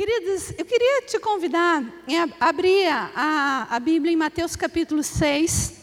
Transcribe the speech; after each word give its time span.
Queridos, 0.00 0.54
eu 0.56 0.64
queria 0.64 1.02
te 1.02 1.18
convidar 1.18 1.84
a 2.40 2.48
abrir 2.48 2.88
a, 2.88 3.66
a 3.70 3.78
Bíblia 3.78 4.10
em 4.10 4.16
Mateus 4.16 4.56
capítulo 4.56 5.02
6. 5.02 5.74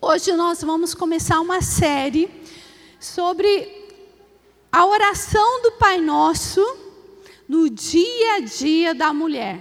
Hoje 0.00 0.32
nós 0.32 0.64
vamos 0.64 0.94
começar 0.94 1.38
uma 1.38 1.60
série 1.60 2.30
sobre 2.98 3.90
a 4.72 4.86
oração 4.86 5.60
do 5.60 5.72
Pai 5.72 6.00
Nosso 6.00 6.64
no 7.46 7.68
dia 7.68 8.36
a 8.36 8.40
dia 8.40 8.94
da 8.94 9.12
mulher. 9.12 9.60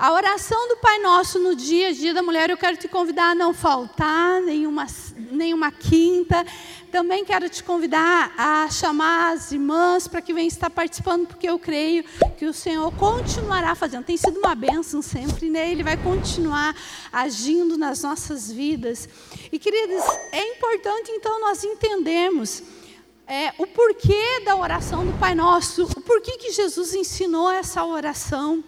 A 0.00 0.12
oração 0.12 0.66
do 0.66 0.78
Pai 0.78 0.98
Nosso 0.98 1.38
no 1.38 1.54
dia 1.54 1.88
a 1.88 1.92
dia 1.92 2.14
da 2.14 2.22
mulher, 2.22 2.48
eu 2.48 2.56
quero 2.56 2.74
te 2.74 2.88
convidar 2.88 3.32
a 3.32 3.34
não 3.34 3.52
faltar 3.52 4.40
nenhuma, 4.40 4.86
nenhuma 5.30 5.70
quinta. 5.70 6.42
Também 6.90 7.22
quero 7.22 7.50
te 7.50 7.62
convidar 7.62 8.32
a 8.34 8.70
chamar 8.70 9.34
as 9.34 9.52
irmãs 9.52 10.08
para 10.08 10.22
que 10.22 10.32
venham 10.32 10.48
estar 10.48 10.70
participando, 10.70 11.26
porque 11.26 11.46
eu 11.46 11.58
creio 11.58 12.02
que 12.38 12.46
o 12.46 12.54
Senhor 12.54 12.90
continuará 12.96 13.74
fazendo. 13.74 14.06
Tem 14.06 14.16
sido 14.16 14.38
uma 14.38 14.54
bênção 14.54 15.02
sempre, 15.02 15.50
né? 15.50 15.70
Ele 15.70 15.82
vai 15.82 15.98
continuar 15.98 16.74
agindo 17.12 17.76
nas 17.76 18.02
nossas 18.02 18.50
vidas. 18.50 19.06
E, 19.52 19.58
queridos, 19.58 20.02
é 20.32 20.42
importante 20.56 21.10
então 21.10 21.42
nós 21.42 21.62
entendermos 21.62 22.62
é, 23.26 23.52
o 23.58 23.66
porquê 23.66 24.40
da 24.46 24.56
oração 24.56 25.04
do 25.04 25.12
Pai 25.18 25.34
Nosso, 25.34 25.84
o 25.84 26.00
porquê 26.00 26.38
que 26.38 26.52
Jesus 26.52 26.94
ensinou 26.94 27.50
essa 27.50 27.84
oração. 27.84 28.64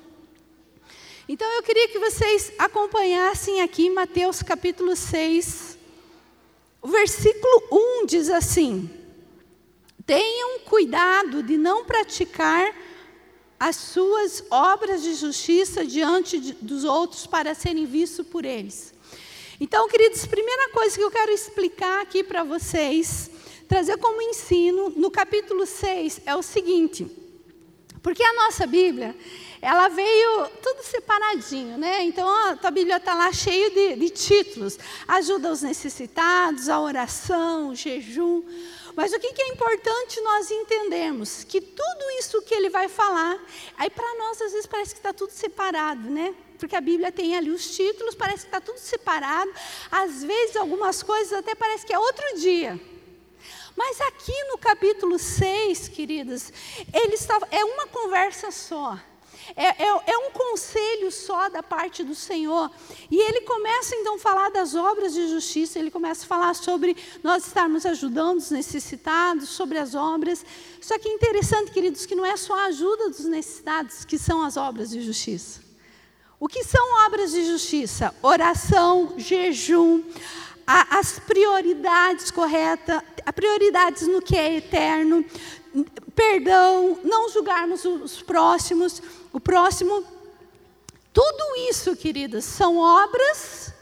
Então 1.28 1.48
eu 1.52 1.62
queria 1.62 1.88
que 1.88 2.00
vocês 2.00 2.52
acompanhassem 2.58 3.60
aqui 3.60 3.88
Mateus 3.88 4.42
capítulo 4.42 4.96
6. 4.96 5.78
O 6.80 6.88
versículo 6.88 7.62
1 8.02 8.06
diz 8.06 8.28
assim: 8.28 8.90
Tenham 10.04 10.60
cuidado 10.60 11.40
de 11.40 11.56
não 11.56 11.84
praticar 11.84 12.74
as 13.58 13.77
suas 13.77 14.42
obras 14.50 15.02
de 15.02 15.14
justiça 15.14 15.84
diante 15.84 16.40
de, 16.40 16.54
dos 16.54 16.82
outros 16.82 17.24
para 17.24 17.54
serem 17.54 17.86
vistos 17.86 18.27
por 18.27 18.44
eles. 18.44 18.92
Então, 19.60 19.86
queridos, 19.88 20.27
primeira 20.27 20.70
coisa 20.70 20.97
que 20.97 21.04
eu 21.04 21.10
quero 21.10 21.30
explicar 21.30 22.02
aqui 22.02 22.25
para 22.25 22.42
vocês, 22.42 23.30
trazer 23.69 23.97
como 23.98 24.20
ensino 24.20 24.91
no 24.97 25.08
capítulo 25.08 25.66
6 25.66 26.22
é 26.27 26.34
o 26.34 26.42
seguinte: 26.42 27.06
porque 28.02 28.25
a 28.25 28.32
nossa 28.34 28.66
Bíblia, 28.66 29.14
ela 29.62 29.86
veio 29.86 30.48
tudo 30.60 30.82
separadinho, 30.82 31.78
né? 31.78 32.02
Então 32.02 32.28
a 32.28 32.56
tua 32.56 32.72
Bíblia 32.72 32.96
está 32.96 33.14
lá 33.14 33.32
cheia 33.32 33.70
de, 33.70 33.94
de, 33.94 34.10
títulos: 34.10 34.77
ajuda 35.06 35.50
aos 35.50 35.62
necessitados, 35.62 36.69
a 36.69 36.80
oração, 36.80 37.69
o 37.69 37.74
jejum. 37.77 38.42
Mas 38.96 39.12
o 39.12 39.20
que, 39.20 39.32
que 39.32 39.41
é 39.41 39.48
importante 39.50 40.20
nós 40.20 40.50
entendermos? 40.50 41.44
Que 41.44 41.60
tudo 41.60 42.10
isso 42.19 42.42
que 42.42 42.52
ele 42.52 42.70
vai 42.70 42.88
falar, 42.88 43.38
aí 43.78 43.88
para 43.88 44.19
nós 44.19 44.42
às 44.42 44.50
vezes 44.50 44.66
parece 44.66 44.94
que 44.94 44.98
está 44.98 45.12
tudo 45.12 45.30
separado, 45.30 46.10
né? 46.10 46.34
Porque 46.58 46.74
a 46.74 46.80
Bíblia 46.80 47.12
tem 47.12 47.36
ali 47.36 47.50
os 47.50 47.70
títulos, 47.70 48.16
parece 48.16 48.41
que 48.41 48.48
está 48.48 48.60
tudo 48.60 48.78
separado. 48.78 49.50
Às 49.92 50.24
vezes 50.24 50.56
algumas 50.56 51.04
coisas 51.04 51.32
até 51.32 51.54
parece 51.54 51.86
que 51.86 51.94
é 51.94 51.98
outro 51.98 52.36
dia. 52.36 52.80
Mas 53.76 54.00
aqui 54.00 54.44
no 54.48 54.58
capítulo 54.58 55.20
6, 55.20 55.86
queridas, 55.86 56.52
ele 56.92 57.14
está, 57.14 57.38
é 57.50 57.64
uma 57.64 57.86
conversa 57.86 58.50
só. 58.50 58.98
É, 59.56 59.84
é, 59.84 60.02
é, 60.06 60.18
um 60.18 60.30
conselho 60.30 61.10
só 61.10 61.48
da 61.48 61.62
parte 61.62 62.02
do 62.02 62.14
Senhor. 62.14 62.70
E 63.10 63.18
ele 63.18 63.42
começa 63.42 63.94
então 63.96 64.16
a 64.16 64.18
falar 64.18 64.50
das 64.50 64.74
obras 64.74 65.12
de 65.12 65.28
justiça, 65.28 65.78
ele 65.78 65.90
começa 65.90 66.24
a 66.24 66.26
falar 66.26 66.54
sobre 66.54 66.96
nós 67.22 67.46
estarmos 67.46 67.84
ajudando 67.84 68.38
os 68.38 68.50
necessitados, 68.50 69.48
sobre 69.48 69.78
as 69.78 69.94
obras. 69.94 70.44
Só 70.80 70.98
que 70.98 71.08
é 71.08 71.12
interessante, 71.12 71.70
queridos, 71.70 72.06
que 72.06 72.14
não 72.14 72.24
é 72.24 72.36
só 72.36 72.54
a 72.58 72.66
ajuda 72.66 73.10
dos 73.10 73.24
necessitados 73.24 74.04
que 74.04 74.18
são 74.18 74.42
as 74.42 74.56
obras 74.56 74.90
de 74.90 75.00
justiça. 75.00 75.60
O 76.38 76.48
que 76.48 76.64
são 76.64 77.06
obras 77.06 77.32
de 77.32 77.44
justiça? 77.44 78.14
Oração, 78.20 79.14
jejum, 79.16 80.02
a, 80.66 80.98
as 80.98 81.18
prioridades 81.18 82.31
corretas, 82.31 83.00
prioridades 83.34 84.08
no 84.08 84.20
que 84.20 84.36
é 84.36 84.56
eterno, 84.56 85.25
perdão, 86.14 86.98
não 87.02 87.28
julgarmos 87.28 87.84
os 87.84 88.20
próximos, 88.22 89.02
o 89.32 89.41
próximo. 89.41 90.04
Tudo 91.12 91.56
isso, 91.69 91.97
queridas, 91.97 92.44
são 92.44 92.78
obras 92.78 93.72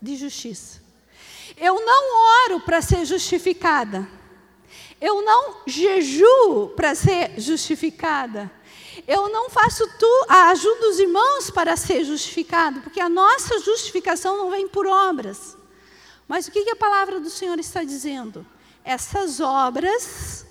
de 0.00 0.16
justiça. 0.16 0.82
Eu 1.56 1.84
não 1.84 2.44
oro 2.44 2.60
para 2.60 2.82
ser 2.82 3.04
justificada. 3.04 4.08
Eu 5.00 5.22
não 5.22 5.56
jejuo 5.66 6.68
para 6.70 6.94
ser 6.94 7.38
justificada. 7.38 8.50
Eu 9.06 9.28
não 9.28 9.50
faço 9.50 9.86
tu, 9.98 10.26
ajudo 10.28 10.88
os 10.88 10.98
irmãos 10.98 11.50
para 11.50 11.76
ser 11.76 12.04
justificado, 12.04 12.80
porque 12.80 13.00
a 13.00 13.08
nossa 13.08 13.58
justificação 13.60 14.36
não 14.36 14.50
vem 14.50 14.68
por 14.68 14.86
obras. 14.86 15.56
Mas 16.26 16.46
o 16.46 16.50
que, 16.50 16.64
que 16.64 16.70
a 16.70 16.76
palavra 16.76 17.20
do 17.20 17.28
Senhor 17.28 17.58
está 17.58 17.82
dizendo? 17.82 18.46
Essas 18.84 19.40
obras 19.40 20.43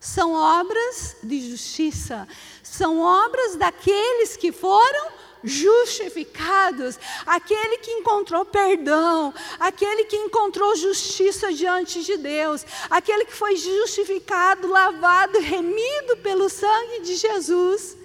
são 0.00 0.32
obras 0.32 1.14
de 1.22 1.50
justiça, 1.50 2.26
são 2.62 3.00
obras 3.00 3.54
daqueles 3.56 4.34
que 4.34 4.50
foram 4.50 5.12
justificados, 5.44 6.98
aquele 7.26 7.78
que 7.78 7.90
encontrou 7.90 8.44
perdão, 8.46 9.32
aquele 9.58 10.04
que 10.04 10.16
encontrou 10.16 10.74
justiça 10.74 11.52
diante 11.52 12.02
de 12.02 12.16
Deus, 12.16 12.64
aquele 12.88 13.26
que 13.26 13.34
foi 13.34 13.56
justificado, 13.56 14.68
lavado, 14.68 15.38
remido 15.38 16.16
pelo 16.22 16.48
sangue 16.48 17.00
de 17.00 17.16
Jesus. 17.16 17.96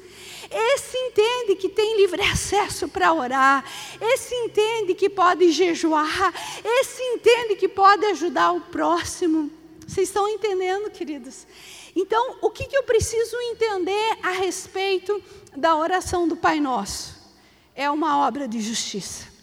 Esse 0.52 0.98
entende 0.98 1.56
que 1.56 1.70
tem 1.70 1.98
livre 1.98 2.22
acesso 2.22 2.88
para 2.90 3.14
orar, 3.14 3.66
esse 4.00 4.36
entende 4.36 4.94
que 4.94 5.10
pode 5.10 5.50
jejuar, 5.52 6.34
esse 6.64 7.02
entende 7.02 7.56
que 7.56 7.68
pode 7.68 8.06
ajudar 8.08 8.52
o 8.52 8.62
próximo. 8.62 9.50
Vocês 9.88 10.10
estão 10.10 10.28
entendendo, 10.28 10.90
queridos? 10.90 11.46
Então, 11.96 12.38
o 12.42 12.50
que, 12.50 12.66
que 12.66 12.76
eu 12.76 12.84
preciso 12.84 13.38
entender 13.42 14.18
a 14.22 14.32
respeito 14.32 15.24
da 15.56 15.76
oração 15.76 16.28
do 16.28 16.36
Pai 16.36 16.60
Nosso? 16.60 17.16
É 17.74 17.90
uma 17.90 18.26
obra 18.28 18.48
de 18.48 18.60
justiça. 18.60 19.34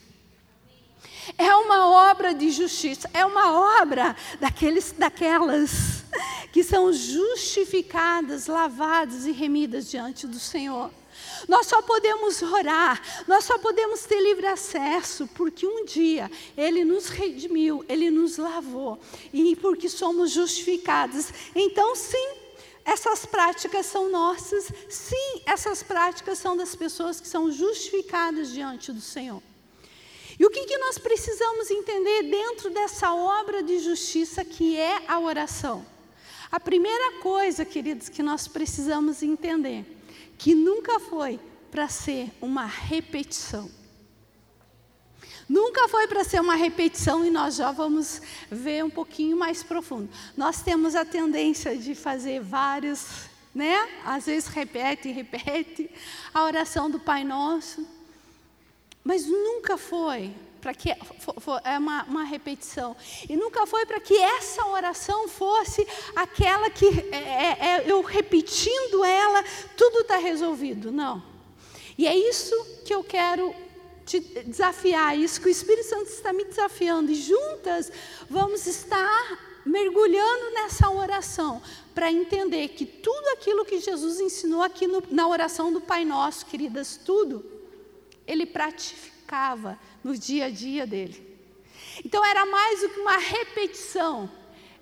É 1.38 1.54
uma 1.54 2.10
obra 2.10 2.34
de 2.34 2.50
justiça, 2.50 3.08
é 3.14 3.24
uma 3.24 3.80
obra 3.80 4.16
daqueles, 4.41 4.92
daquelas 4.92 6.04
que 6.52 6.64
são 6.64 6.92
justificadas, 6.92 8.46
lavadas 8.46 9.24
e 9.24 9.32
remidas 9.32 9.88
diante 9.88 10.26
do 10.26 10.38
Senhor. 10.38 10.91
Nós 11.48 11.66
só 11.66 11.80
podemos 11.82 12.42
orar, 12.42 13.00
nós 13.26 13.44
só 13.44 13.58
podemos 13.58 14.02
ter 14.02 14.20
livre 14.20 14.46
acesso, 14.46 15.28
porque 15.34 15.66
um 15.66 15.84
dia 15.84 16.30
Ele 16.56 16.84
nos 16.84 17.08
redimiu, 17.08 17.84
Ele 17.88 18.10
nos 18.10 18.36
lavou, 18.36 18.98
e 19.32 19.56
porque 19.56 19.88
somos 19.88 20.30
justificados. 20.30 21.32
Então, 21.54 21.94
sim, 21.94 22.41
essas 22.84 23.25
práticas 23.25 23.87
são 23.87 24.10
nossas, 24.10 24.72
sim, 24.88 25.43
essas 25.47 25.82
práticas 25.82 26.38
são 26.38 26.56
das 26.56 26.75
pessoas 26.75 27.20
que 27.20 27.28
são 27.28 27.50
justificadas 27.50 28.53
diante 28.53 28.93
do 28.93 29.00
Senhor. 29.00 29.43
E 30.38 30.44
o 30.44 30.50
que, 30.50 30.65
que 30.65 30.78
nós 30.78 30.98
precisamos 30.98 31.71
entender 31.71 32.25
dentro 32.25 32.71
dessa 32.71 33.12
obra 33.12 33.62
de 33.62 33.78
justiça 33.78 34.44
que 34.44 34.76
é 34.76 35.03
a 35.06 35.21
oração? 35.21 35.87
A 36.50 36.59
primeira 36.59 37.21
coisa, 37.21 37.65
queridos, 37.65 38.09
que 38.09 38.22
nós 38.22 38.48
precisamos 38.48 39.22
entender, 39.22 39.87
que 40.37 40.54
nunca 40.54 40.98
foi 40.98 41.38
para 41.71 41.88
ser 41.88 42.31
uma 42.41 42.66
repetição. 42.66 43.71
Nunca 45.52 45.86
foi 45.86 46.08
para 46.08 46.24
ser 46.24 46.40
uma 46.40 46.54
repetição 46.54 47.26
e 47.26 47.30
nós 47.30 47.56
já 47.56 47.70
vamos 47.72 48.22
ver 48.50 48.82
um 48.82 48.88
pouquinho 48.88 49.36
mais 49.36 49.62
profundo. 49.62 50.08
Nós 50.34 50.62
temos 50.62 50.94
a 50.94 51.04
tendência 51.04 51.76
de 51.76 51.94
fazer 51.94 52.40
vários, 52.40 53.28
né? 53.54 53.86
Às 54.02 54.24
vezes 54.24 54.48
repete 54.48 55.10
repete 55.10 55.91
a 56.32 56.42
oração 56.44 56.91
do 56.91 56.98
Pai 56.98 57.22
Nosso. 57.22 57.86
Mas 59.04 59.27
nunca 59.27 59.77
foi 59.77 60.34
para 60.59 60.72
que 60.72 60.91
é 60.91 61.78
uma, 61.78 62.04
uma, 62.04 62.24
repetição. 62.24 62.97
E 63.28 63.36
nunca 63.36 63.66
foi 63.66 63.84
para 63.84 64.00
que 64.00 64.16
essa 64.16 64.66
oração 64.68 65.28
fosse 65.28 65.86
aquela 66.16 66.71
que 66.71 66.86
é, 67.12 67.16
é, 67.18 67.66
é 67.66 67.84
eu 67.86 68.00
repetindo 68.00 69.04
ela, 69.04 69.44
tudo 69.77 69.98
está 69.98 70.16
resolvido. 70.16 70.91
Não. 70.91 71.22
E 71.98 72.06
é 72.06 72.16
isso 72.16 72.54
que 72.86 72.94
eu 72.94 73.04
quero 73.04 73.54
te 74.04 74.21
desafiar, 74.21 75.19
isso 75.19 75.41
que 75.41 75.49
o 75.49 75.51
Espírito 75.51 75.89
Santo 75.89 76.09
está 76.09 76.33
me 76.33 76.45
desafiando. 76.45 77.10
E 77.10 77.15
juntas 77.15 77.91
vamos 78.28 78.66
estar 78.66 79.39
mergulhando 79.65 80.51
nessa 80.54 80.91
oração 80.91 81.63
para 81.95 82.10
entender 82.10 82.69
que 82.69 82.84
tudo 82.84 83.28
aquilo 83.28 83.65
que 83.65 83.78
Jesus 83.78 84.21
ensinou 84.21 84.63
aqui 84.63 84.87
no, 84.87 85.03
na 85.10 85.27
oração 85.28 85.72
do 85.72 85.81
Pai 85.81 86.04
Nosso, 86.04 86.47
queridas, 86.47 86.97
tudo, 86.97 87.45
ele 88.27 88.47
praticava 88.47 89.78
no 90.03 90.16
dia 90.16 90.47
a 90.47 90.51
dia 90.51 90.87
dele. 90.87 91.31
Então 92.04 92.25
era 92.25 92.45
mais 92.47 92.81
do 92.81 92.89
que 92.89 93.01
uma 93.01 93.16
repetição, 93.16 94.31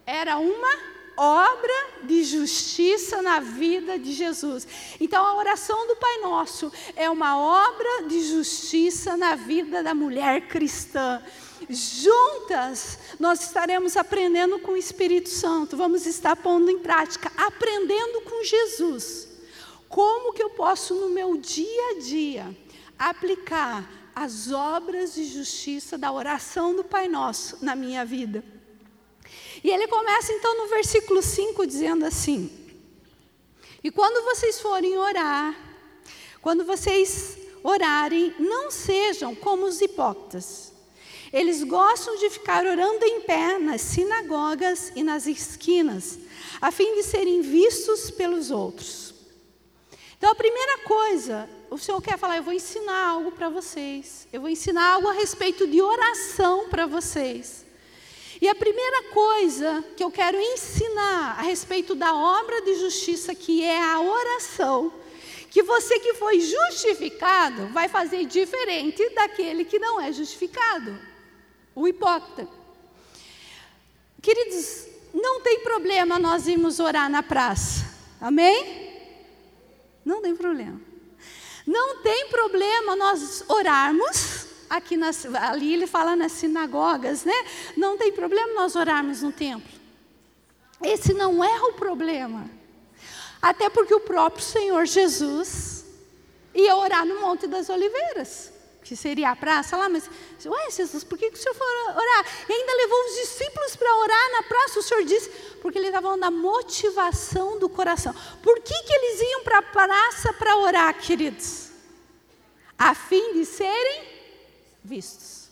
era 0.06 0.38
uma 0.38 0.99
obra 1.20 2.04
de 2.04 2.24
justiça 2.24 3.20
na 3.20 3.40
vida 3.40 3.98
de 3.98 4.12
Jesus. 4.12 4.66
Então, 4.98 5.24
a 5.24 5.36
oração 5.36 5.86
do 5.86 5.96
Pai 5.96 6.18
Nosso 6.22 6.72
é 6.96 7.10
uma 7.10 7.38
obra 7.38 8.08
de 8.08 8.22
justiça 8.22 9.18
na 9.18 9.34
vida 9.34 9.82
da 9.82 9.94
mulher 9.94 10.48
cristã. 10.48 11.22
Juntas, 11.68 12.98
nós 13.18 13.42
estaremos 13.42 13.98
aprendendo 13.98 14.58
com 14.60 14.72
o 14.72 14.76
Espírito 14.76 15.28
Santo, 15.28 15.76
vamos 15.76 16.06
estar 16.06 16.34
pondo 16.36 16.70
em 16.70 16.78
prática, 16.78 17.30
aprendendo 17.36 18.22
com 18.22 18.42
Jesus. 18.42 19.28
Como 19.90 20.32
que 20.32 20.42
eu 20.42 20.48
posso, 20.48 20.94
no 20.94 21.10
meu 21.10 21.36
dia 21.36 21.90
a 21.90 21.98
dia, 21.98 22.56
aplicar 22.98 23.86
as 24.14 24.50
obras 24.50 25.14
de 25.14 25.24
justiça 25.24 25.98
da 25.98 26.10
oração 26.10 26.74
do 26.74 26.82
Pai 26.82 27.08
Nosso 27.08 27.62
na 27.62 27.76
minha 27.76 28.06
vida? 28.06 28.42
E 29.62 29.70
ele 29.70 29.86
começa 29.88 30.32
então 30.32 30.56
no 30.56 30.68
versículo 30.68 31.22
5 31.22 31.66
dizendo 31.66 32.04
assim: 32.04 32.50
E 33.82 33.90
quando 33.90 34.24
vocês 34.24 34.60
forem 34.60 34.96
orar, 34.96 35.54
quando 36.40 36.64
vocês 36.64 37.36
orarem, 37.62 38.34
não 38.38 38.70
sejam 38.70 39.34
como 39.34 39.66
os 39.66 39.80
hipócritas. 39.80 40.72
Eles 41.32 41.62
gostam 41.62 42.16
de 42.16 42.28
ficar 42.28 42.66
orando 42.66 43.04
em 43.04 43.20
pé 43.20 43.58
nas 43.58 43.82
sinagogas 43.82 44.90
e 44.96 45.04
nas 45.04 45.26
esquinas, 45.26 46.18
a 46.60 46.72
fim 46.72 46.96
de 46.96 47.04
serem 47.04 47.40
vistos 47.40 48.10
pelos 48.10 48.50
outros. 48.50 49.14
Então, 50.18 50.30
a 50.30 50.34
primeira 50.34 50.78
coisa, 50.78 51.48
o 51.70 51.78
Senhor 51.78 52.00
quer 52.02 52.18
falar: 52.18 52.38
eu 52.38 52.42
vou 52.42 52.52
ensinar 52.52 53.10
algo 53.10 53.30
para 53.30 53.48
vocês, 53.48 54.26
eu 54.32 54.40
vou 54.40 54.50
ensinar 54.50 54.94
algo 54.94 55.08
a 55.08 55.12
respeito 55.12 55.66
de 55.66 55.80
oração 55.80 56.68
para 56.68 56.86
vocês. 56.86 57.64
E 58.40 58.48
a 58.48 58.54
primeira 58.54 59.02
coisa 59.10 59.84
que 59.96 60.02
eu 60.02 60.10
quero 60.10 60.40
ensinar 60.40 61.38
a 61.38 61.42
respeito 61.42 61.94
da 61.94 62.14
obra 62.14 62.62
de 62.62 62.76
justiça, 62.76 63.34
que 63.34 63.62
é 63.62 63.82
a 63.82 64.00
oração, 64.00 64.92
que 65.50 65.62
você 65.62 65.98
que 65.98 66.14
foi 66.14 66.40
justificado 66.40 67.66
vai 67.68 67.86
fazer 67.88 68.24
diferente 68.24 69.06
daquele 69.10 69.64
que 69.64 69.78
não 69.78 70.00
é 70.00 70.10
justificado, 70.10 70.98
o 71.74 71.86
hipócrita. 71.86 72.48
Queridos, 74.22 74.86
não 75.12 75.40
tem 75.42 75.60
problema 75.60 76.18
nós 76.18 76.46
irmos 76.46 76.80
orar 76.80 77.10
na 77.10 77.22
praça, 77.22 77.84
amém? 78.20 78.88
Não 80.02 80.22
tem 80.22 80.34
problema. 80.34 80.80
Não 81.66 81.98
tem 81.98 82.28
problema 82.28 82.96
nós 82.96 83.44
orarmos 83.48 84.46
aqui 84.70 84.96
nas, 84.96 85.26
ali 85.34 85.74
ele 85.74 85.86
fala 85.88 86.14
nas 86.14 86.30
sinagogas, 86.30 87.24
né? 87.24 87.34
Não 87.76 87.98
tem 87.98 88.12
problema 88.12 88.54
nós 88.54 88.76
orarmos 88.76 89.20
no 89.20 89.32
templo. 89.32 89.80
Esse 90.80 91.12
não 91.12 91.42
é 91.44 91.60
o 91.62 91.72
problema. 91.72 92.48
Até 93.42 93.68
porque 93.68 93.92
o 93.92 94.00
próprio 94.00 94.44
Senhor 94.44 94.86
Jesus 94.86 95.84
ia 96.54 96.76
orar 96.76 97.04
no 97.04 97.20
Monte 97.20 97.46
das 97.46 97.68
Oliveiras, 97.68 98.52
que 98.82 98.94
seria 98.94 99.30
a 99.30 99.36
praça 99.36 99.76
lá, 99.76 99.88
mas, 99.88 100.08
ué, 100.44 100.70
Jesus, 100.70 101.04
por 101.04 101.18
que, 101.18 101.30
que 101.30 101.38
o 101.38 101.40
Senhor 101.40 101.54
foi 101.54 101.66
orar? 101.66 102.26
E 102.48 102.52
ainda 102.52 102.74
levou 102.74 103.04
os 103.06 103.14
discípulos 103.16 103.76
para 103.76 103.96
orar 103.96 104.32
na 104.32 104.42
praça, 104.44 104.78
o 104.78 104.82
Senhor 104.82 105.04
disse, 105.04 105.28
porque 105.62 105.78
ele 105.78 105.86
estava 105.88 106.06
falando 106.06 106.20
da 106.20 106.30
motivação 106.30 107.58
do 107.58 107.68
coração. 107.68 108.14
Por 108.42 108.60
que, 108.60 108.82
que 108.82 108.92
eles 108.92 109.20
iam 109.20 109.44
para 109.44 109.58
a 109.58 109.62
praça 109.62 110.32
para 110.32 110.56
orar, 110.56 110.94
queridos? 110.98 111.70
A 112.78 112.94
fim 112.94 113.34
de 113.34 113.44
serem 113.44 114.09
vistos. 114.82 115.48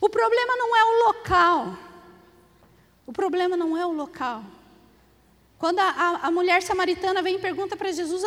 O 0.00 0.08
problema 0.08 0.56
não 0.56 0.76
é 0.76 0.84
o 0.84 1.06
local. 1.06 1.78
O 3.06 3.12
problema 3.12 3.56
não 3.56 3.76
é 3.76 3.86
o 3.86 3.92
local. 3.92 4.42
Quando 5.58 5.80
a, 5.80 5.88
a, 5.88 6.26
a 6.28 6.30
mulher 6.30 6.62
samaritana 6.62 7.20
vem 7.20 7.36
e 7.36 7.40
pergunta 7.40 7.76
para 7.76 7.90
Jesus: 7.90 8.22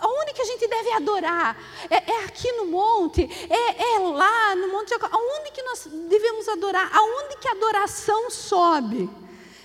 aonde 0.00 0.32
que 0.32 0.42
a 0.42 0.44
gente 0.44 0.66
deve 0.68 0.92
adorar? 0.92 1.56
É, 1.90 2.12
é 2.12 2.24
aqui 2.24 2.50
no 2.52 2.66
monte? 2.66 3.28
É, 3.50 3.94
é, 3.94 3.98
lá 3.98 4.54
no 4.54 4.68
monte? 4.68 4.94
Aonde 4.94 5.50
que 5.50 5.62
nós 5.62 5.88
devemos 6.08 6.48
adorar? 6.48 6.88
Aonde 6.94 7.36
que 7.38 7.48
a 7.48 7.52
adoração 7.52 8.30
sobe? 8.30 9.10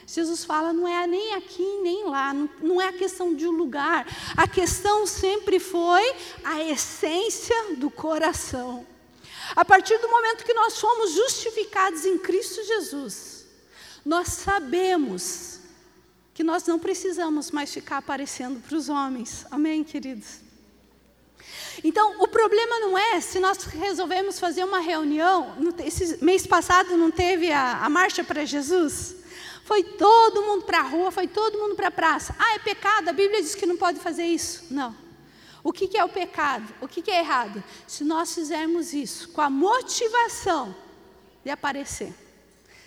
Jesus 0.07 0.46
fala, 0.46 0.72
não 0.72 0.88
é 0.88 1.07
nem 1.07 1.34
aqui 1.34 1.80
nem 1.81 2.06
lá, 2.06 2.34
não, 2.34 2.50
não 2.62 2.81
é 2.81 2.89
a 2.89 2.94
questão 2.94 3.34
de 3.34 3.48
um 3.48 3.51
lugar, 3.51 4.06
a 4.38 4.48
questão 4.48 5.07
sempre 5.07 5.60
foi 5.60 6.04
a 6.44 6.62
essência 6.62 7.75
do 7.78 7.89
coração. 7.89 8.86
A 9.56 9.64
partir 9.64 9.98
do 10.00 10.10
momento 10.10 10.44
que 10.44 10.54
nós 10.54 10.74
somos 10.74 11.12
justificados 11.12 12.06
em 12.06 12.18
Cristo 12.18 12.64
Jesus, 12.64 13.46
nós 14.06 14.28
sabemos 14.30 15.60
que 16.34 16.44
nós 16.44 16.66
não 16.66 16.80
precisamos 16.80 17.52
mais 17.52 17.72
ficar 17.72 17.98
aparecendo 17.98 18.60
para 18.60 18.76
os 18.76 18.90
homens. 18.90 19.46
Amém, 19.52 19.84
queridos? 19.84 20.42
Então, 21.84 22.16
o 22.20 22.28
problema 22.28 22.80
não 22.80 22.98
é 22.98 23.22
se 23.22 23.40
nós 23.40 23.64
resolvemos 23.64 24.40
fazer 24.40 24.64
uma 24.64 24.80
reunião. 24.80 25.56
Esse 25.86 26.24
mês 26.24 26.48
passado 26.48 26.98
não 26.98 27.12
teve 27.12 27.52
a, 27.52 27.84
a 27.84 27.90
marcha 27.90 28.24
para 28.24 28.46
Jesus? 28.46 29.16
Foi 29.64 29.84
todo 29.84 30.42
mundo 30.42 30.66
para 30.66 30.80
a 30.80 30.84
rua, 30.84 31.12
foi 31.12 31.28
todo 31.28 31.58
mundo 31.58 31.76
para 31.76 31.88
a 31.88 31.92
praça. 31.92 32.36
Ah, 32.40 32.56
é 32.56 32.60
pecado, 32.60 33.10
a 33.10 33.14
Bíblia 33.14 33.42
diz 33.42 33.56
que 33.56 33.66
não 33.66 33.78
pode 33.78 34.00
fazer 34.00 34.26
isso. 34.26 34.66
Não. 34.70 34.96
O 35.63 35.71
que, 35.71 35.88
que 35.88 35.98
é 35.98 36.04
o 36.04 36.10
pecado? 36.10 36.74
O 36.81 36.88
que, 36.88 37.01
que 37.01 37.10
é 37.10 37.19
errado? 37.19 37.63
Se 37.88 38.04
nós 38.04 38.33
fizermos 38.36 38.94
isso 38.94 39.30
com 39.30 39.42
a 39.42 39.50
motivação 39.50 40.75
de 41.44 41.50
aparecer. 41.50 42.13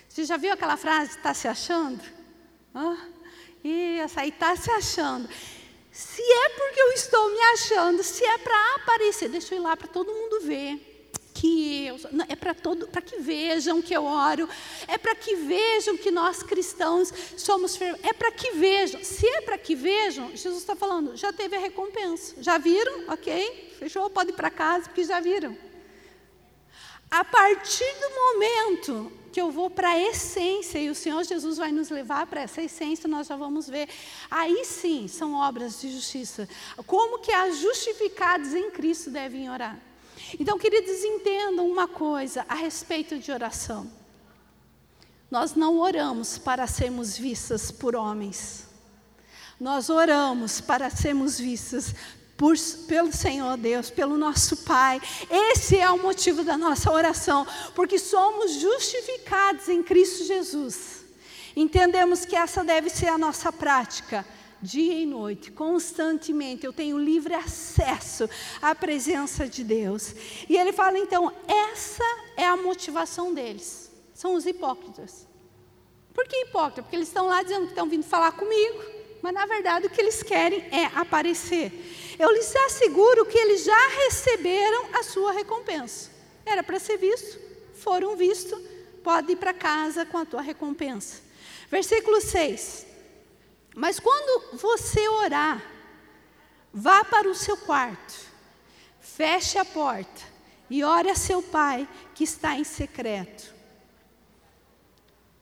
Você 0.09 0.25
já 0.25 0.37
viu 0.37 0.53
aquela 0.53 0.77
frase, 0.77 1.17
está 1.17 1.33
se 1.33 1.49
achando? 1.49 2.03
Ah, 2.75 2.99
e 3.65 3.99
essa 4.01 4.21
aí 4.21 4.29
está 4.29 4.55
se 4.57 4.71
achando. 4.71 5.29
Se 5.91 6.21
é 6.21 6.49
porque 6.51 6.81
eu 6.81 6.93
estou 6.93 7.31
me 7.31 7.41
achando, 7.55 8.03
se 8.03 8.25
é 8.25 8.39
para 8.39 8.75
aparecer, 8.77 9.29
deixa 9.31 9.55
eu 9.55 9.59
ir 9.59 9.63
lá 9.63 9.77
para 9.77 9.89
todo 9.89 10.13
mundo 10.13 10.41
ver 10.41 10.96
que 11.47 11.87
eu, 11.87 11.97
é 12.29 12.35
para 12.35 12.55
todo, 12.55 12.89
para 12.89 13.01
que 13.01 13.19
vejam 13.19 13.81
que 13.81 13.95
eu 13.95 14.05
oro, 14.05 14.49
é 14.89 14.99
para 14.99 15.15
que 15.15 15.37
vejam 15.37 15.97
que 15.97 16.11
nós 16.11 16.43
cristãos 16.43 17.13
somos 17.37 17.77
firmes, 17.77 18.01
é 18.03 18.13
para 18.13 18.33
que 18.33 18.51
vejam. 18.53 19.03
Se 19.05 19.27
é 19.29 19.41
para 19.41 19.57
que 19.57 19.77
vejam, 19.77 20.35
Jesus 20.35 20.59
está 20.59 20.75
falando, 20.75 21.17
já 21.17 21.33
teve 21.33 21.55
a 21.57 21.61
recompensa, 21.61 22.35
já 22.43 22.59
viram, 22.59 23.09
ok? 23.09 23.75
Fechou, 23.79 24.11
pode 24.11 24.31
ir 24.31 24.33
para 24.33 24.51
casa 24.51 24.87
porque 24.89 25.05
já 25.05 25.21
viram. 25.21 25.57
A 27.09 27.25
partir 27.25 27.95
do 28.01 28.11
momento 28.11 29.13
que 29.33 29.41
eu 29.41 29.53
vou 29.53 29.71
para 29.71 29.91
a 29.91 30.01
essência 30.01 30.79
e 30.79 30.91
o 30.91 30.95
Senhor 30.95 31.23
Jesus 31.23 31.59
vai 31.59 31.71
nos 31.71 31.91
levar 31.91 32.27
para 32.27 32.41
essa 32.41 32.61
essência, 32.61 33.09
nós 33.09 33.29
já 33.29 33.37
vamos 33.37 33.69
ver. 33.69 33.89
Aí 34.29 34.65
sim 34.65 35.07
são 35.07 35.35
obras 35.35 35.81
de 35.81 35.93
justiça. 35.93 36.49
Como 36.87 37.21
que 37.21 37.31
as 37.31 37.59
justificados 37.59 38.53
em 38.53 38.71
Cristo 38.71 39.11
devem 39.11 39.49
orar? 39.49 39.79
Então, 40.39 40.59
queridos, 40.59 41.03
entendam 41.03 41.69
uma 41.69 41.89
coisa 41.89 42.45
a 42.49 42.55
respeito 42.55 43.19
de 43.19 43.33
oração. 43.33 43.91
Nós 45.31 45.55
não 45.55 45.79
oramos 45.79 46.39
para 46.39 46.67
sermos 46.67 47.17
vistas 47.17 47.71
por 47.71 47.97
homens. 47.97 48.67
Nós 49.59 49.89
oramos 49.89 50.61
para 50.61 50.91
sermos 50.91 51.39
vistas 51.39 51.95
por, 52.37 52.55
pelo 52.87 53.13
Senhor 53.13 53.57
Deus, 53.57 53.91
pelo 53.91 54.19
nosso 54.19 54.59
Pai. 54.59 55.01
Esse 55.31 55.79
é 55.79 55.91
o 55.91 55.99
motivo 55.99 56.45
da 56.45 56.59
nossa 56.59 56.93
oração, 56.93 57.47
porque 57.75 57.99
somos 57.99 58.53
justificados 58.53 59.69
em 59.69 59.83
Cristo 59.83 60.25
Jesus. 60.25 61.05
Entendemos 61.57 62.27
que 62.27 62.37
essa 62.37 62.63
deve 62.63 62.91
ser 62.91 63.09
a 63.09 63.17
nossa 63.17 63.51
prática 63.51 64.25
dia 64.63 64.95
e 64.95 65.07
noite, 65.07 65.51
constantemente, 65.51 66.65
eu 66.65 66.73
tenho 66.73 66.99
livre 66.99 67.35
acesso 67.35 68.29
à 68.61 68.75
presença 68.75 69.49
de 69.49 69.63
Deus. 69.63 70.15
E 70.49 70.57
ele 70.57 70.73
fala 70.73 70.99
então: 70.99 71.33
essa 71.47 72.05
é 72.37 72.47
a 72.47 72.57
motivação 72.57 73.33
deles, 73.33 73.91
são 74.15 74.35
os 74.35 74.47
hipócritas. 74.47 75.27
Por 76.15 76.27
que 76.27 76.37
hipócrita? 76.45 76.83
Porque 76.83 76.97
eles 76.97 77.09
estão 77.09 77.27
lá 77.27 77.43
dizendo 77.43 77.65
que 77.65 77.73
estão 77.73 77.89
vindo 77.89 78.05
falar 78.05 78.33
comigo, 78.33 78.83
mas 79.23 79.35
na 79.35 79.45
verdade 79.45 79.87
o 79.87 79.91
que 79.91 80.01
eles 80.01 80.23
querem 80.23 80.61
é 80.73 80.87
aparecer. 80.95 82.17
Eu 82.19 82.33
lhes 82.33 82.57
asseguro 82.57 83.27
que 83.27 83.37
eles 83.37 83.65
já 83.65 83.89
receberam 84.05 84.87
a 84.95 85.03
sua 85.03 85.33
recompensa. 85.33 86.11
Era 86.45 86.63
para 86.63 86.79
ser 86.79 86.97
visto, 86.97 87.39
foram 87.75 88.17
vistos, 88.17 88.59
pode 89.05 89.33
ir 89.33 89.37
para 89.37 89.53
casa 89.53 90.07
com 90.07 90.17
a 90.17 90.25
tua 90.25 90.41
recompensa. 90.41 91.21
Versículo 91.71 92.21
6. 92.21 92.87
Mas 93.77 94.01
quando 94.01 94.57
você 94.57 95.07
orar, 95.07 95.63
vá 96.73 97.05
para 97.05 97.29
o 97.29 97.35
seu 97.35 97.59
quarto, 97.59 98.15
feche 98.99 99.59
a 99.59 99.67
porta 99.67 100.23
e 100.71 100.83
ore 100.83 101.11
a 101.11 101.15
seu 101.15 101.43
pai 101.43 101.87
que 102.15 102.25
está 102.25 102.57
em 102.57 102.65
secreto. 102.65 103.55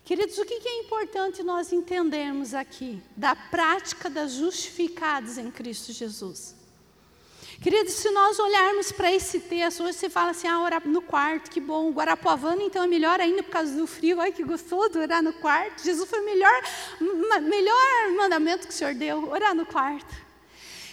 Queridos, 0.03 0.37
o 0.37 0.45
que 0.45 0.69
é 0.69 0.81
importante 0.81 1.45
nós 1.45 1.73
entendermos 1.73 2.55
aqui 2.55 3.01
da 3.17 3.37
prática 3.37 4.11
das 4.11 4.33
justificadas 4.33 5.39
em 5.39 5.49
Cristo 5.49 5.93
Jesus? 5.93 6.57
Queridos, 7.65 7.95
se 7.95 8.11
nós 8.11 8.39
olharmos 8.39 8.93
para 8.93 9.11
esse 9.11 9.41
texto, 9.41 9.85
hoje 9.85 9.95
você 9.97 10.11
fala 10.11 10.33
assim, 10.33 10.47
ah, 10.47 10.61
orar 10.61 10.87
no 10.87 11.01
quarto, 11.01 11.51
que 11.51 11.59
bom. 11.59 11.91
Guarapuavana, 11.93 12.63
então, 12.63 12.85
é 12.85 12.87
melhor 12.87 13.19
ainda 13.23 13.43
por 13.43 13.53
causa 13.53 13.75
do 13.75 13.87
frio. 13.87 14.21
Ai, 14.21 14.33
que 14.33 14.45
gostoso 14.45 14.99
orar 14.99 15.23
no 15.23 15.33
quarto. 15.33 15.83
Jesus 15.83 16.07
foi 16.07 16.21
o 16.21 16.25
melhor, 16.27 16.53
melhor 17.41 18.13
mandamento 18.19 18.69
que 18.69 18.75
o 18.75 18.77
Senhor 18.77 18.93
deu, 18.93 19.31
orar 19.31 19.55
no 19.55 19.65
quarto. 19.65 20.15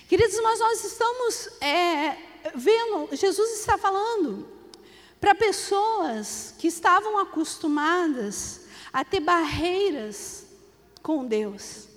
Queridos, 0.08 0.40
mas 0.42 0.60
nós 0.62 0.86
estamos 0.86 1.50
é, 1.60 2.16
vendo, 2.56 3.10
Jesus 3.18 3.60
está 3.60 3.78
falando 3.78 4.48
para 5.20 5.36
pessoas 5.36 6.56
que 6.58 6.70
estavam 6.70 7.18
acostumadas 7.20 8.62
a 8.94 9.04
ter 9.04 9.20
barreiras 9.20 10.46
com 11.04 11.25
Deus 11.25 11.90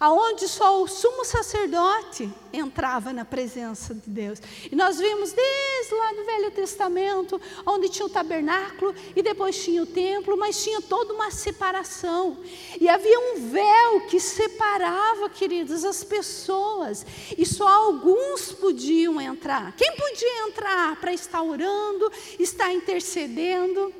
aonde 0.00 0.46
só 0.46 0.82
o 0.82 0.86
sumo 0.86 1.24
sacerdote 1.24 2.32
entrava 2.52 3.12
na 3.12 3.24
presença 3.24 3.94
de 3.94 4.08
Deus. 4.08 4.40
E 4.70 4.76
nós 4.76 4.98
vimos 4.98 5.32
desde 5.32 5.94
lá 5.94 6.12
no 6.12 6.24
Velho 6.24 6.50
Testamento, 6.50 7.40
onde 7.66 7.88
tinha 7.88 8.06
o 8.06 8.10
tabernáculo 8.10 8.94
e 9.14 9.22
depois 9.22 9.62
tinha 9.62 9.82
o 9.82 9.86
templo, 9.86 10.36
mas 10.36 10.62
tinha 10.62 10.80
toda 10.80 11.12
uma 11.12 11.30
separação. 11.30 12.38
E 12.80 12.88
havia 12.88 13.18
um 13.18 13.50
véu 13.50 14.06
que 14.08 14.20
separava, 14.20 15.28
queridos, 15.28 15.84
as 15.84 16.04
pessoas, 16.04 17.04
e 17.36 17.44
só 17.44 17.66
alguns 17.66 18.52
podiam 18.52 19.20
entrar. 19.20 19.74
Quem 19.76 19.96
podia 19.96 20.48
entrar 20.48 20.96
para 21.00 21.12
estar 21.12 21.42
orando, 21.42 22.10
estar 22.38 22.72
intercedendo? 22.72 23.92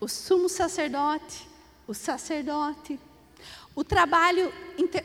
O 0.00 0.08
sumo 0.08 0.48
sacerdote, 0.48 1.48
o 1.86 1.92
sacerdote 1.92 2.98
o 3.78 3.84
trabalho 3.84 4.52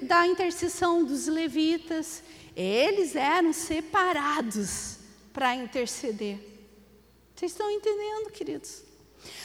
da 0.02 0.26
intercessão 0.26 1.04
dos 1.04 1.28
levitas, 1.28 2.24
eles 2.56 3.16
eram 3.16 3.54
separados 3.54 4.98
para 5.32 5.54
interceder. 5.54 6.40
Vocês 7.36 7.52
estão 7.52 7.70
entendendo, 7.70 8.32
queridos? 8.32 8.82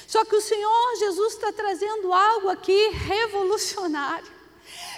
Só 0.07 0.25
que 0.25 0.35
o 0.35 0.41
Senhor 0.41 0.97
Jesus 1.01 1.35
está 1.35 1.53
trazendo 1.53 2.11
algo 2.11 2.49
aqui 2.49 2.89
revolucionário. 2.89 4.33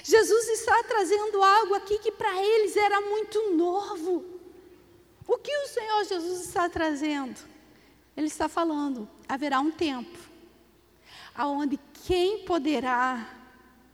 Jesus 0.04 0.48
está 0.50 0.80
trazendo 0.84 1.42
algo 1.42 1.74
aqui 1.74 1.98
que 1.98 2.12
para 2.12 2.40
eles 2.40 2.76
era 2.76 3.00
muito 3.00 3.50
novo. 3.56 4.24
O 5.26 5.38
que 5.38 5.52
o 5.52 5.68
Senhor 5.70 6.04
Jesus 6.04 6.46
está 6.46 6.68
trazendo? 6.68 7.40
Ele 8.16 8.28
está 8.28 8.48
falando: 8.48 9.10
haverá 9.28 9.58
um 9.58 9.72
tempo 9.72 10.20
aonde 11.34 11.80
quem 12.06 12.44
poderá 12.44 13.39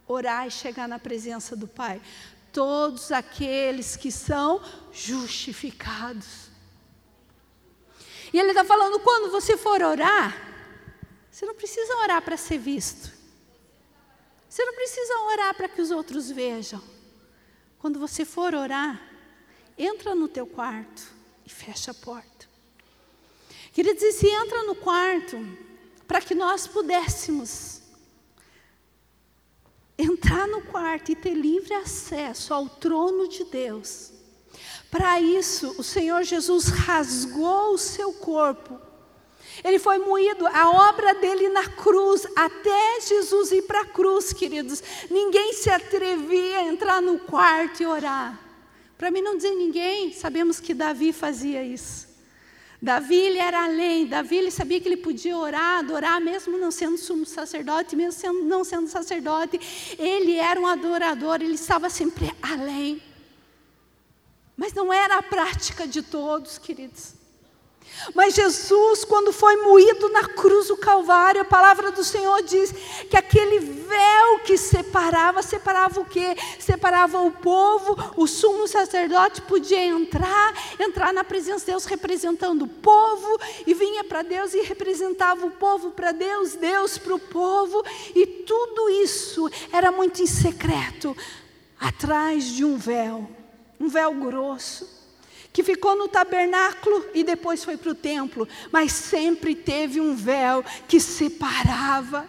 orar 0.07 0.47
e 0.47 0.51
chegar 0.51 0.89
na 0.89 0.99
presença 0.99 1.57
do 1.57 1.67
Pai. 1.67 2.01
Todos 2.53 3.13
aqueles 3.13 3.97
que 3.97 4.11
são 4.11 4.63
justificados. 4.93 6.49
E 8.33 8.39
ele 8.39 8.51
está 8.51 8.65
falando: 8.65 9.01
quando 9.01 9.31
você 9.31 9.57
for 9.57 9.83
orar, 9.83 10.35
você 11.31 11.45
não 11.45 11.55
precisa 11.55 11.97
orar 11.97 12.23
para 12.23 12.37
ser 12.37 12.59
visto. 12.59 13.15
Você 14.49 14.65
não 14.65 14.75
precisa 14.75 15.19
orar 15.33 15.55
para 15.55 15.69
que 15.69 15.83
os 15.83 15.91
outros 15.91 16.31
vejam. 16.31 16.83
Quando 17.79 17.99
você 17.99 18.25
for 18.25 18.55
orar, 18.55 19.01
entra 19.77 20.15
no 20.15 20.29
teu 20.29 20.47
quarto 20.47 21.03
e 21.45 21.51
fecha 21.51 21.91
a 21.91 21.95
porta. 21.95 22.49
Queridos, 23.73 24.03
e 24.03 24.13
se 24.13 24.27
entra 24.27 24.63
no 24.63 24.75
quarto 24.75 25.37
para 26.09 26.23
que 26.23 26.35
nós 26.35 26.67
pudéssemos 26.67 27.76
entrar 29.99 30.47
no 30.47 30.63
quarto 30.63 31.11
e 31.11 31.17
ter 31.17 31.35
livre 31.35 31.75
acesso 31.75 32.53
ao 32.53 32.69
trono 32.69 33.29
de 33.29 33.45
Deus. 33.45 34.13
Para 34.91 35.21
isso, 35.21 35.75
o 35.79 35.83
Senhor 35.83 36.23
Jesus 36.23 36.67
rasgou 36.67 37.75
o 37.75 37.79
seu 37.79 38.13
corpo. 38.13 38.81
Ele 39.65 39.79
foi 39.79 39.99
moído, 39.99 40.47
a 40.47 40.89
obra 40.91 41.15
dele 41.15 41.49
na 41.49 41.67
cruz, 41.69 42.27
até 42.37 43.01
Jesus 43.01 43.53
ir 43.53 43.63
para 43.63 43.81
a 43.81 43.87
cruz, 43.87 44.33
queridos. 44.33 44.83
Ninguém 45.11 45.55
se 45.55 45.71
atrevia 45.71 46.59
a 46.59 46.65
entrar 46.65 47.01
no 47.01 47.19
quarto 47.21 47.83
e 47.83 47.87
orar. 47.87 48.39
Para 48.99 49.11
mim 49.11 49.23
não 49.23 49.37
dizer 49.37 49.55
ninguém, 49.55 50.13
sabemos 50.13 50.61
que 50.61 50.75
Davi 50.75 51.13
fazia 51.13 51.63
isso. 51.63 52.06
Davi 52.81 53.17
ele 53.17 53.39
era 53.39 53.65
além, 53.65 54.07
Davi 54.07 54.37
ele 54.37 54.51
sabia 54.51 54.79
que 54.81 54.87
ele 54.87 54.99
podia 54.99 55.37
orar, 55.37 55.79
adorar, 55.79 56.21
mesmo 56.21 56.59
não 56.59 56.71
sendo 56.71 56.99
sumo 56.99 57.25
sacerdote, 57.25 57.97
mesmo 57.97 58.13
sendo, 58.13 58.45
não 58.45 58.63
sendo 58.65 58.87
sacerdote, 58.87 59.59
ele 59.99 60.37
era 60.37 60.61
um 60.61 60.67
adorador, 60.67 61.41
ele 61.41 61.55
estava 61.55 61.89
sempre 61.89 62.31
além. 62.43 63.03
Mas 64.57 64.73
não 64.73 64.93
era 64.93 65.19
a 65.19 65.23
prática 65.23 65.87
de 65.87 66.03
todos, 66.03 66.59
queridos. 66.59 67.16
Mas 68.15 68.35
Jesus, 68.35 69.05
quando 69.05 69.33
foi 69.33 69.57
moído 69.57 70.09
na 70.11 70.25
cruz 70.29 70.69
do 70.69 70.77
Calvário, 70.77 71.43
a 71.43 71.45
palavra 71.45 71.91
do 71.91 72.05
Senhor 72.05 72.43
diz 72.43 72.73
que 73.11 73.17
aquele 73.17 73.59
véu 73.59 74.39
que 74.45 74.57
separava, 74.57 75.43
separava 75.43 76.01
o 76.01 76.05
quê? 76.05 76.37
Separava 76.59 77.21
o 77.21 77.31
povo, 77.31 77.97
o 78.17 78.27
sumo 78.27 78.69
sacerdote 78.69 79.43
podia 79.43 79.85
entrar, 79.85 80.55
entrar 80.79 81.13
na 81.13 81.25
presença 81.25 81.61
de 81.61 81.73
Deus 81.73 81.85
representando 81.85 82.63
o 82.63 82.69
povo, 82.69 83.39
e 83.67 83.75
vinha 83.75 84.05
para 84.05 84.23
Deus 84.23 84.55
e 84.55 84.63
representava 84.63 85.45
o 85.47 85.51
povo 85.51 85.91
para 85.91 86.13
Deus, 86.13 86.55
Deus 86.55 86.99
para 86.99 87.15
o 87.15 87.19
povo, 87.19 87.85
e 88.15 88.27
tudo 88.27 88.89
isso 88.91 89.51
era 89.73 89.91
muito 89.91 90.23
em 90.23 90.27
secreto, 90.27 91.17
atrás 91.79 92.45
de 92.45 92.65
um 92.65 92.77
véu, 92.77 93.29
um 93.81 93.89
véu 93.89 94.13
grosso 94.15 94.96
que 95.57 95.63
ficou 95.63 95.97
no 95.97 96.07
tabernáculo 96.07 97.03
e 97.15 97.25
depois 97.25 97.65
foi 97.65 97.79
para 97.79 97.91
o 97.91 97.95
templo, 97.95 98.47
mas 98.71 98.93
sempre 98.93 99.55
teve 99.55 99.99
um 99.99 100.15
véu 100.15 100.63
que 100.87 101.01
separava. 101.01 102.29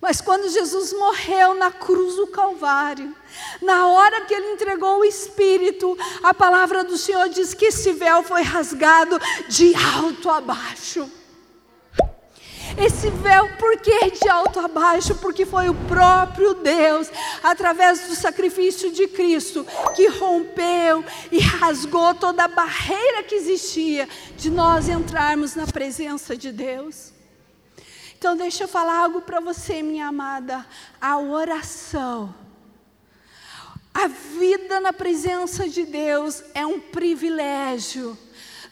Mas 0.00 0.20
quando 0.20 0.50
Jesus 0.50 0.92
morreu 0.92 1.54
na 1.54 1.70
cruz 1.70 2.16
do 2.16 2.26
Calvário, 2.26 3.14
na 3.62 3.86
hora 3.86 4.22
que 4.22 4.34
ele 4.34 4.54
entregou 4.54 4.98
o 4.98 5.04
Espírito, 5.04 5.96
a 6.20 6.34
palavra 6.34 6.82
do 6.82 6.98
Senhor 6.98 7.28
diz 7.28 7.54
que 7.54 7.66
esse 7.66 7.92
véu 7.92 8.24
foi 8.24 8.42
rasgado 8.42 9.20
de 9.48 9.72
alto 9.76 10.28
a 10.28 10.40
baixo. 10.40 11.08
Esse 12.76 13.10
véu, 13.10 13.48
por 13.56 13.78
que 13.78 14.10
de 14.10 14.28
alto 14.28 14.58
a 14.60 14.68
baixo? 14.68 15.14
Porque 15.16 15.44
foi 15.44 15.68
o 15.68 15.74
próprio 15.74 16.54
Deus, 16.54 17.08
através 17.42 18.08
do 18.08 18.14
sacrifício 18.14 18.90
de 18.90 19.06
Cristo, 19.08 19.66
que 19.94 20.08
rompeu 20.08 21.04
e 21.30 21.38
rasgou 21.38 22.14
toda 22.14 22.44
a 22.44 22.48
barreira 22.48 23.22
que 23.22 23.34
existia 23.34 24.08
de 24.36 24.50
nós 24.50 24.88
entrarmos 24.88 25.54
na 25.54 25.66
presença 25.66 26.36
de 26.36 26.50
Deus. 26.50 27.12
Então, 28.18 28.36
deixa 28.36 28.64
eu 28.64 28.68
falar 28.68 28.98
algo 28.98 29.20
para 29.20 29.40
você, 29.40 29.82
minha 29.82 30.06
amada. 30.06 30.64
A 31.00 31.18
oração, 31.18 32.32
a 33.92 34.06
vida 34.06 34.80
na 34.80 34.92
presença 34.92 35.68
de 35.68 35.84
Deus 35.84 36.42
é 36.54 36.64
um 36.64 36.80
privilégio 36.80 38.16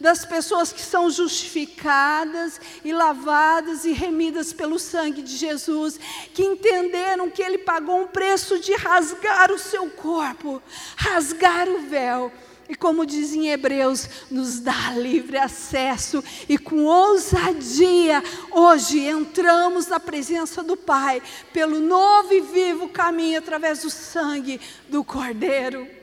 das 0.00 0.24
pessoas 0.24 0.72
que 0.72 0.80
são 0.80 1.10
justificadas 1.10 2.58
e 2.82 2.92
lavadas 2.92 3.84
e 3.84 3.92
remidas 3.92 4.52
pelo 4.52 4.78
sangue 4.78 5.20
de 5.20 5.36
Jesus, 5.36 6.00
que 6.32 6.42
entenderam 6.42 7.30
que 7.30 7.42
Ele 7.42 7.58
pagou 7.58 8.00
um 8.00 8.06
preço 8.06 8.58
de 8.58 8.74
rasgar 8.74 9.52
o 9.52 9.58
seu 9.58 9.88
corpo, 9.90 10.62
rasgar 10.96 11.68
o 11.68 11.80
véu. 11.82 12.32
E 12.68 12.74
como 12.76 13.04
diz 13.04 13.34
em 13.34 13.48
Hebreus, 13.48 14.08
nos 14.30 14.60
dá 14.60 14.92
livre 14.92 15.36
acesso 15.36 16.22
e 16.48 16.56
com 16.56 16.84
ousadia, 16.84 18.22
hoje 18.52 19.00
entramos 19.00 19.88
na 19.88 19.98
presença 19.98 20.62
do 20.62 20.76
Pai, 20.76 21.20
pelo 21.52 21.80
novo 21.80 22.32
e 22.32 22.40
vivo 22.40 22.88
caminho 22.88 23.40
através 23.40 23.82
do 23.82 23.90
sangue 23.90 24.60
do 24.88 25.02
Cordeiro. 25.02 25.99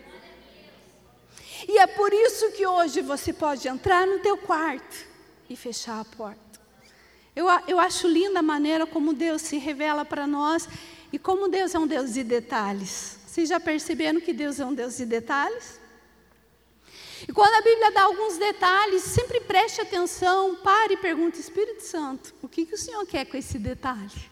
E 1.68 1.78
é 1.78 1.86
por 1.86 2.14
isso 2.14 2.52
que 2.52 2.66
hoje 2.66 3.02
você 3.02 3.34
pode 3.34 3.68
entrar 3.68 4.08
no 4.08 4.20
teu 4.20 4.38
quarto 4.38 5.06
e 5.50 5.56
fechar 5.56 6.00
a 6.00 6.06
porta. 6.06 6.40
Eu, 7.36 7.46
eu 7.68 7.80
acho 7.80 8.08
linda 8.08 8.40
a 8.40 8.44
maneira 8.44 8.88
como 8.88 9.14
Deus 9.14 9.42
se 9.42 9.58
revela 9.58 10.06
para 10.06 10.26
nós 10.26 10.68
e 11.12 11.20
como 11.20 11.50
Deus 11.50 11.76
é 11.76 11.80
um 11.80 11.86
Deus 11.86 12.14
de 12.14 12.24
detalhes. 12.24 13.20
Vocês 13.28 13.50
já 13.50 13.60
perceberam 13.60 14.22
que 14.22 14.34
Deus 14.34 14.60
é 14.60 14.66
um 14.66 14.74
Deus 14.74 14.98
de 14.98 15.06
detalhes? 15.06 15.80
E 17.28 17.34
quando 17.34 17.54
a 17.54 17.62
Bíblia 17.62 17.92
dá 17.92 18.04
alguns 18.04 18.38
detalhes, 18.38 19.04
sempre 19.04 19.42
preste 19.42 19.82
atenção, 19.82 20.56
pare 20.56 20.94
e 20.94 20.98
pergunte, 20.98 21.40
Espírito 21.40 21.84
Santo, 21.84 22.34
o 22.42 22.48
que, 22.48 22.66
que 22.66 22.76
o 22.76 22.78
Senhor 22.78 23.06
quer 23.06 23.26
com 23.26 23.36
esse 23.36 23.60
detalhe? 23.60 24.32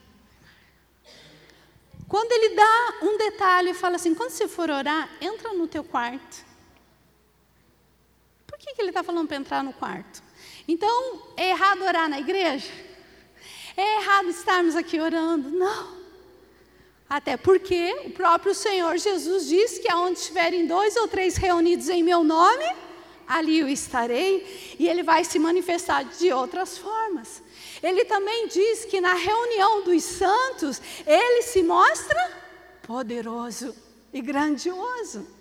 Quando 2.08 2.32
ele 2.32 2.56
dá 2.56 3.00
um 3.02 3.18
detalhe 3.18 3.72
e 3.72 3.74
fala 3.74 3.98
assim, 3.98 4.16
quando 4.16 4.30
você 4.30 4.48
for 4.48 4.70
orar, 4.70 5.10
entra 5.20 5.54
no 5.54 5.68
teu 5.68 5.84
quarto 5.84 6.46
que, 8.66 8.74
que 8.74 8.82
ele 8.82 8.90
está 8.90 9.04
falando 9.04 9.28
para 9.28 9.38
entrar 9.38 9.64
no 9.64 9.74
quarto? 9.74 10.24
Então, 10.68 11.22
é 11.38 11.50
errado 11.50 11.84
orar 11.84 12.10
na 12.10 12.20
igreja? 12.20 12.72
É 13.78 14.02
errado 14.02 14.30
estarmos 14.30 14.76
aqui 14.76 15.00
orando? 15.00 15.52
Não. 15.52 15.96
Até 17.08 17.38
porque 17.38 17.94
o 18.06 18.10
próprio 18.10 18.56
Senhor 18.56 18.98
Jesus 18.98 19.48
diz 19.48 19.78
que 19.78 19.92
aonde 19.92 20.20
estiverem 20.20 20.66
dois 20.66 20.96
ou 20.96 21.08
três 21.08 21.36
reunidos 21.36 21.88
em 21.90 22.02
meu 22.02 22.24
nome, 22.24 22.66
ali 23.28 23.60
eu 23.60 23.68
estarei, 23.68 24.76
e 24.80 24.88
ele 24.88 25.04
vai 25.04 25.24
se 25.24 25.38
manifestar 25.38 26.04
de 26.04 26.34
outras 26.34 26.78
formas. 26.78 27.44
Ele 27.84 28.06
também 28.06 28.48
diz 28.48 28.86
que 28.86 29.00
na 29.00 29.14
reunião 29.14 29.84
dos 29.84 30.04
santos, 30.04 30.82
ele 31.06 31.44
se 31.44 31.62
mostra 31.62 32.32
poderoso 32.82 33.76
e 34.12 34.22
grandioso. 34.22 35.35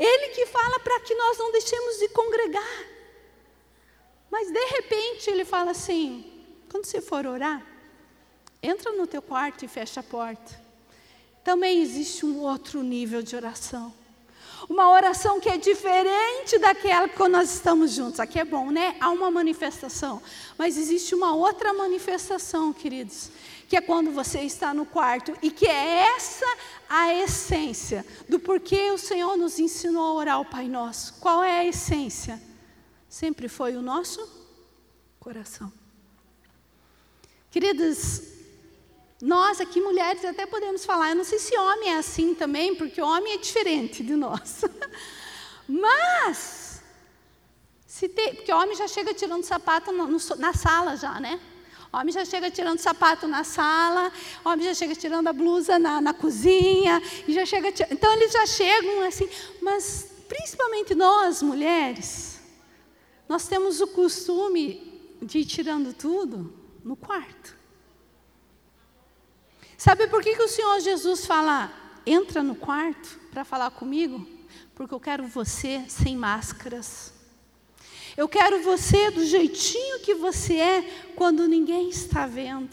Ele 0.00 0.28
que 0.28 0.46
fala 0.46 0.80
para 0.80 0.98
que 1.00 1.14
nós 1.14 1.36
não 1.36 1.52
deixemos 1.52 1.98
de 1.98 2.08
congregar. 2.08 2.86
Mas 4.30 4.50
de 4.50 4.64
repente 4.64 5.28
ele 5.28 5.44
fala 5.44 5.72
assim: 5.72 6.42
quando 6.70 6.86
você 6.86 7.02
for 7.02 7.26
orar, 7.26 7.62
entra 8.62 8.92
no 8.92 9.06
teu 9.06 9.20
quarto 9.20 9.62
e 9.62 9.68
fecha 9.68 10.00
a 10.00 10.02
porta. 10.02 10.58
Também 11.44 11.82
existe 11.82 12.24
um 12.24 12.40
outro 12.40 12.82
nível 12.82 13.22
de 13.22 13.36
oração. 13.36 13.92
Uma 14.68 14.90
oração 14.90 15.40
que 15.40 15.48
é 15.48 15.56
diferente 15.56 16.58
daquela 16.58 17.08
que 17.08 17.16
quando 17.16 17.32
nós 17.32 17.52
estamos 17.52 17.92
juntos. 17.92 18.20
Aqui 18.20 18.38
é 18.38 18.44
bom, 18.44 18.70
né? 18.70 18.96
Há 19.00 19.10
uma 19.10 19.30
manifestação. 19.30 20.22
Mas 20.58 20.76
existe 20.76 21.14
uma 21.14 21.34
outra 21.34 21.72
manifestação, 21.72 22.72
queridos, 22.72 23.30
que 23.68 23.76
é 23.76 23.80
quando 23.80 24.10
você 24.10 24.40
está 24.40 24.74
no 24.74 24.84
quarto 24.84 25.36
e 25.42 25.50
que 25.50 25.66
é 25.66 26.06
essa 26.14 26.46
a 26.88 27.14
essência 27.14 28.04
do 28.28 28.38
porquê 28.38 28.90
o 28.90 28.98
Senhor 28.98 29.36
nos 29.36 29.58
ensinou 29.58 30.02
a 30.02 30.14
orar 30.14 30.40
o 30.40 30.44
Pai 30.44 30.68
Nosso. 30.68 31.14
Qual 31.20 31.42
é 31.42 31.60
a 31.60 31.64
essência? 31.64 32.40
Sempre 33.08 33.48
foi 33.48 33.76
o 33.76 33.82
nosso 33.82 34.20
coração. 35.18 35.72
Queridos, 37.50 38.39
nós 39.20 39.60
aqui 39.60 39.80
mulheres 39.80 40.24
até 40.24 40.46
podemos 40.46 40.84
falar, 40.84 41.10
eu 41.10 41.16
não 41.16 41.24
sei 41.24 41.38
se 41.38 41.56
homem 41.56 41.90
é 41.90 41.98
assim 41.98 42.34
também, 42.34 42.74
porque 42.74 43.02
homem 43.02 43.34
é 43.34 43.38
diferente 43.38 44.02
de 44.02 44.16
nós. 44.16 44.64
Mas, 45.68 46.82
se 47.86 48.08
tem, 48.08 48.34
porque 48.34 48.52
homem 48.52 48.74
já 48.74 48.88
chega 48.88 49.12
tirando 49.12 49.44
sapato 49.44 49.92
no, 49.92 50.06
no, 50.06 50.18
na 50.38 50.54
sala 50.54 50.96
já, 50.96 51.20
né? 51.20 51.38
Homem 51.92 52.12
já 52.12 52.24
chega 52.24 52.50
tirando 52.50 52.78
sapato 52.78 53.26
na 53.26 53.44
sala, 53.44 54.10
homem 54.44 54.64
já 54.64 54.74
chega 54.74 54.94
tirando 54.94 55.26
a 55.26 55.32
blusa 55.32 55.78
na, 55.78 56.00
na 56.00 56.14
cozinha, 56.14 57.02
e 57.28 57.32
já 57.34 57.44
chega. 57.44 57.68
Então 57.90 58.12
eles 58.14 58.32
já 58.32 58.46
chegam 58.46 59.02
assim, 59.02 59.28
mas 59.60 60.08
principalmente 60.28 60.94
nós, 60.94 61.42
mulheres, 61.42 62.40
nós 63.28 63.46
temos 63.48 63.80
o 63.80 63.88
costume 63.88 65.18
de 65.20 65.40
ir 65.40 65.44
tirando 65.44 65.92
tudo 65.92 66.54
no 66.82 66.96
quarto. 66.96 67.59
Sabe 69.80 70.06
por 70.08 70.22
que, 70.22 70.36
que 70.36 70.42
o 70.42 70.46
Senhor 70.46 70.78
Jesus 70.80 71.24
fala, 71.24 71.72
entra 72.04 72.42
no 72.42 72.54
quarto 72.54 73.18
para 73.30 73.46
falar 73.46 73.70
comigo? 73.70 74.28
Porque 74.74 74.92
eu 74.92 75.00
quero 75.00 75.26
você 75.26 75.82
sem 75.88 76.18
máscaras. 76.18 77.14
Eu 78.14 78.28
quero 78.28 78.62
você 78.62 79.10
do 79.10 79.24
jeitinho 79.24 80.00
que 80.00 80.12
você 80.12 80.56
é 80.56 80.82
quando 81.16 81.48
ninguém 81.48 81.88
está 81.88 82.26
vendo. 82.26 82.68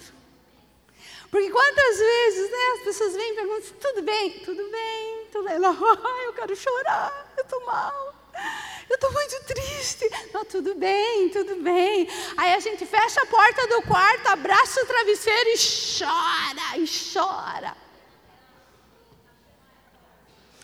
Porque 1.31 1.49
quantas 1.49 1.97
vezes 1.97 2.51
né, 2.51 2.71
as 2.75 2.83
pessoas 2.83 3.13
vêm 3.13 3.31
e 3.31 3.35
perguntam, 3.35 3.77
tudo 3.79 4.01
bem? 4.01 4.39
Tudo 4.39 4.69
bem, 4.69 5.27
tudo 5.31 5.45
bem. 5.45 5.55
Ela, 5.55 5.69
eu 6.27 6.33
quero 6.33 6.57
chorar, 6.57 7.33
eu 7.37 7.43
estou 7.43 7.65
mal. 7.65 8.15
Eu 8.89 8.95
estou 8.95 9.11
muito 9.11 9.43
triste. 9.43 10.09
Não, 10.33 10.45
tudo 10.45 10.75
bem, 10.75 11.29
tudo 11.29 11.61
bem. 11.61 12.07
Aí 12.37 12.53
a 12.53 12.59
gente 12.59 12.85
fecha 12.85 13.21
a 13.21 13.25
porta 13.25 13.67
do 13.67 13.81
quarto, 13.81 14.27
abraça 14.27 14.81
o 14.81 14.85
travesseiro 14.85 15.49
e 15.49 15.57
chora, 15.99 16.77
e 16.77 16.85
chora. 17.13 17.75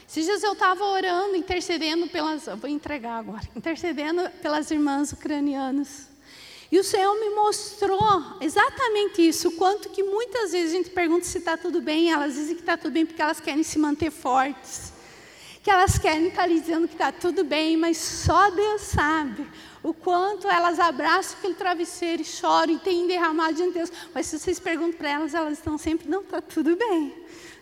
Esses 0.07 0.25
dias 0.25 0.43
eu 0.43 0.53
estava 0.53 0.85
orando, 0.85 1.35
intercedendo 1.35 2.07
pelas. 2.07 2.45
Vou 2.45 2.69
entregar 2.69 3.17
agora. 3.17 3.41
Intercedendo 3.55 4.29
pelas 4.41 4.69
irmãs 4.71 5.11
ucranianas. 5.11 6.07
E 6.71 6.79
o 6.79 6.83
Senhor 6.83 7.13
me 7.19 7.29
mostrou 7.31 7.99
exatamente 8.41 9.27
isso, 9.27 9.51
quanto 9.51 9.89
que 9.89 10.01
muitas 10.01 10.53
vezes 10.53 10.73
a 10.73 10.77
gente 10.77 10.89
pergunta 10.89 11.23
se 11.25 11.37
está 11.37 11.55
tudo 11.55 11.81
bem, 11.81 12.11
elas 12.11 12.33
dizem 12.33 12.55
que 12.55 12.61
está 12.61 12.75
tudo 12.75 12.93
bem 12.93 13.05
porque 13.05 13.21
elas 13.21 13.39
querem 13.39 13.61
se 13.61 13.77
manter 13.77 14.09
fortes 14.09 14.92
que 15.63 15.71
elas 15.71 15.97
querem 15.97 16.27
estar 16.27 16.45
lhe 16.45 16.59
dizendo 16.59 16.89
que 16.89 16.93
está 16.93 17.09
tudo 17.09 17.45
bem, 17.45 17.77
mas 17.77 17.97
só 17.97 18.51
Deus 18.51 18.81
sabe 18.81 19.47
o 19.81 19.93
quanto 19.93 20.45
elas 20.49 20.77
abraçam 20.77 21.37
aquele 21.37 21.53
travesseiro 21.53 22.21
e 22.21 22.25
choram 22.25 22.73
e 22.73 22.79
têm 22.79 23.07
derramado 23.07 23.55
diante 23.55 23.71
de 23.71 23.77
Deus. 23.79 23.91
Mas 24.13 24.27
se 24.27 24.37
vocês 24.37 24.59
perguntam 24.59 24.97
para 24.97 25.09
elas, 25.09 25.33
elas 25.33 25.53
estão 25.57 25.77
sempre, 25.77 26.09
não, 26.09 26.19
está 26.19 26.41
tudo 26.41 26.75
bem. 26.75 27.15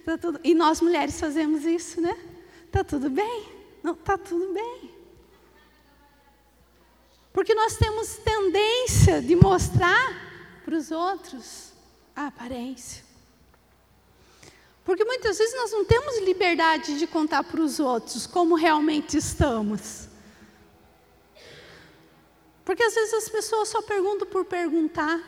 Tá 0.04 0.18
tudo... 0.18 0.40
E 0.44 0.56
nós 0.56 0.82
mulheres 0.82 1.20
fazemos 1.20 1.64
isso, 1.64 2.02
né? 2.02 2.18
Está 2.66 2.84
tudo 2.84 3.08
bem? 3.08 3.46
Não, 3.84 3.94
está 3.94 4.18
tudo 4.18 4.52
bem. 4.52 4.92
Porque 7.32 7.54
nós 7.54 7.78
temos 7.78 8.18
tendência 8.18 9.22
de 9.22 9.36
mostrar 9.36 10.62
para 10.66 10.76
os 10.76 10.90
outros 10.90 11.72
a 12.16 12.28
aparência. 12.28 13.01
Porque 14.84 15.06
muitas 15.06 15.38
vezes 15.38 15.56
nós 15.56 15.72
não 15.72 15.86
temos 15.86 16.20
liberdade 16.20 16.98
de 16.98 17.06
contar 17.06 17.44
para 17.44 17.62
os 17.62 17.80
outros 17.80 18.26
como 18.26 18.56
realmente 18.56 19.16
estamos. 19.16 20.08
Porque 22.66 22.84
às 22.84 22.94
vezes 22.94 23.14
as 23.14 23.30
pessoas 23.30 23.70
só 23.70 23.82
perguntam 23.82 24.28
por 24.28 24.46
perguntar. 24.46 25.20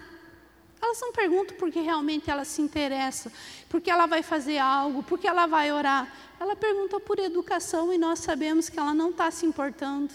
Elas 0.82 1.00
não 1.00 1.14
perguntam 1.14 1.56
porque 1.58 1.80
realmente 1.80 2.30
ela 2.30 2.44
se 2.44 2.62
interessa, 2.62 3.32
porque 3.70 3.90
ela 3.90 4.06
vai 4.06 4.22
fazer 4.22 4.58
algo, 4.58 5.02
porque 5.04 5.28
ela 5.28 5.46
vai 5.46 5.72
orar. 5.72 6.14
Ela 6.40 6.56
pergunta 6.56 7.00
por 7.00 7.20
educação 7.20 7.94
e 7.94 7.98
nós 7.98 8.20
sabemos 8.20 8.70
que 8.70 8.78
ela 8.78 8.94
não 8.94 9.12
está 9.12 9.32
se 9.32 9.46
importando. 9.46 10.14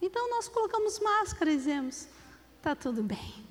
Então 0.00 0.30
nós 0.30 0.48
colocamos 0.48 0.98
máscara 1.00 1.52
e 1.52 1.56
dizemos: 1.56 2.08
está 2.58 2.74
tudo 2.74 3.02
bem. 3.02 3.45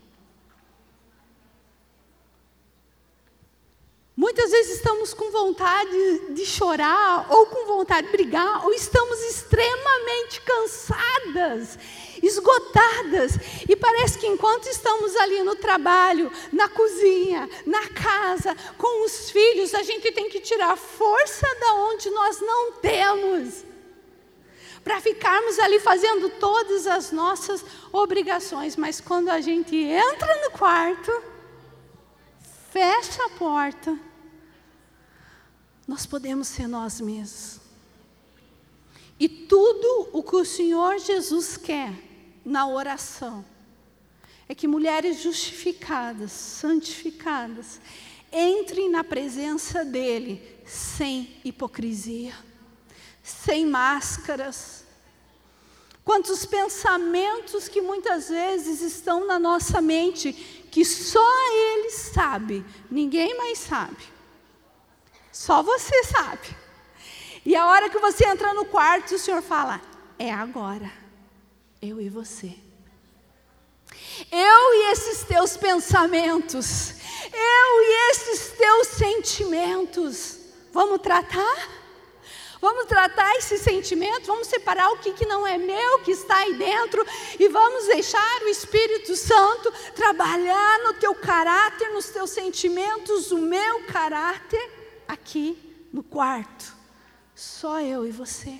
Muitas 4.35 4.51
vezes 4.51 4.75
estamos 4.75 5.13
com 5.13 5.31
vontade 5.31 6.33
de 6.33 6.45
chorar, 6.45 7.25
ou 7.29 7.45
com 7.45 7.65
vontade 7.67 8.07
de 8.07 8.11
brigar, 8.11 8.65
ou 8.65 8.73
estamos 8.73 9.17
extremamente 9.21 10.41
cansadas, 10.41 11.79
esgotadas, 12.21 13.39
e 13.65 13.77
parece 13.77 14.17
que 14.17 14.27
enquanto 14.27 14.67
estamos 14.67 15.15
ali 15.15 15.41
no 15.41 15.55
trabalho, 15.55 16.29
na 16.51 16.67
cozinha, 16.67 17.49
na 17.65 17.87
casa, 17.87 18.53
com 18.77 19.05
os 19.05 19.29
filhos, 19.29 19.73
a 19.73 19.83
gente 19.83 20.11
tem 20.11 20.27
que 20.27 20.41
tirar 20.41 20.75
força 20.75 21.47
da 21.61 21.73
onde 21.75 22.09
nós 22.09 22.41
não 22.41 22.73
temos, 22.73 23.63
para 24.83 24.99
ficarmos 24.99 25.57
ali 25.59 25.79
fazendo 25.79 26.29
todas 26.31 26.87
as 26.87 27.09
nossas 27.09 27.63
obrigações, 27.89 28.75
mas 28.75 28.99
quando 28.99 29.29
a 29.29 29.39
gente 29.39 29.77
entra 29.77 30.41
no 30.43 30.51
quarto, 30.51 31.23
fecha 32.73 33.23
a 33.27 33.29
porta, 33.29 33.97
nós 35.87 36.05
podemos 36.05 36.47
ser 36.47 36.67
nós 36.67 36.99
mesmos. 36.99 37.59
E 39.19 39.29
tudo 39.29 40.09
o 40.11 40.21
que 40.21 40.35
o 40.35 40.45
Senhor 40.45 40.99
Jesus 40.99 41.55
quer 41.55 41.93
na 42.43 42.67
oração 42.67 43.45
é 44.47 44.53
que 44.53 44.67
mulheres 44.67 45.21
justificadas, 45.21 46.31
santificadas, 46.31 47.79
entrem 48.31 48.89
na 48.89 49.03
presença 49.03 49.85
dEle 49.85 50.41
sem 50.65 51.39
hipocrisia, 51.43 52.33
sem 53.23 53.65
máscaras. 53.65 54.83
Quantos 56.03 56.45
pensamentos 56.45 57.67
que 57.67 57.81
muitas 57.81 58.29
vezes 58.29 58.81
estão 58.81 59.25
na 59.25 59.39
nossa 59.39 59.81
mente 59.81 60.33
que 60.69 60.83
só 60.83 61.25
Ele 61.51 61.89
sabe, 61.89 62.63
ninguém 62.91 63.35
mais 63.37 63.57
sabe. 63.59 64.14
Só 65.35 65.61
você 65.61 66.01
sabe. 66.05 66.55
E 67.45 67.57
a 67.57 67.67
hora 67.67 67.89
que 67.89 67.99
você 67.99 68.25
entra 68.25 68.53
no 68.53 68.63
quarto, 68.63 69.15
o 69.15 69.19
Senhor 69.19 69.41
fala: 69.41 69.81
é 70.17 70.31
agora, 70.31 70.89
eu 71.81 71.99
e 71.99 72.07
você. 72.07 72.55
Eu 74.31 74.73
e 74.73 74.91
esses 74.93 75.25
teus 75.25 75.57
pensamentos, 75.57 76.91
eu 77.33 77.81
e 77.81 78.11
esses 78.11 78.53
teus 78.53 78.87
sentimentos, 78.87 80.39
vamos 80.71 81.01
tratar? 81.01 81.69
Vamos 82.61 82.85
tratar 82.85 83.35
esse 83.35 83.57
sentimento, 83.57 84.27
vamos 84.27 84.47
separar 84.47 84.89
o 84.93 84.99
que, 84.99 85.11
que 85.11 85.25
não 85.25 85.45
é 85.45 85.57
meu, 85.57 85.99
que 85.99 86.11
está 86.11 86.37
aí 86.37 86.53
dentro, 86.53 87.05
e 87.37 87.49
vamos 87.49 87.87
deixar 87.87 88.41
o 88.43 88.47
Espírito 88.47 89.17
Santo 89.17 89.69
trabalhar 89.93 90.79
no 90.85 90.93
teu 90.93 91.13
caráter, 91.13 91.89
nos 91.89 92.07
teus 92.07 92.29
sentimentos, 92.29 93.33
o 93.33 93.37
meu 93.37 93.83
caráter, 93.83 94.84
aqui 95.15 95.57
no 95.91 96.03
quarto. 96.03 96.75
Só 97.33 97.81
eu 97.81 98.05
e 98.05 98.11
você. 98.11 98.59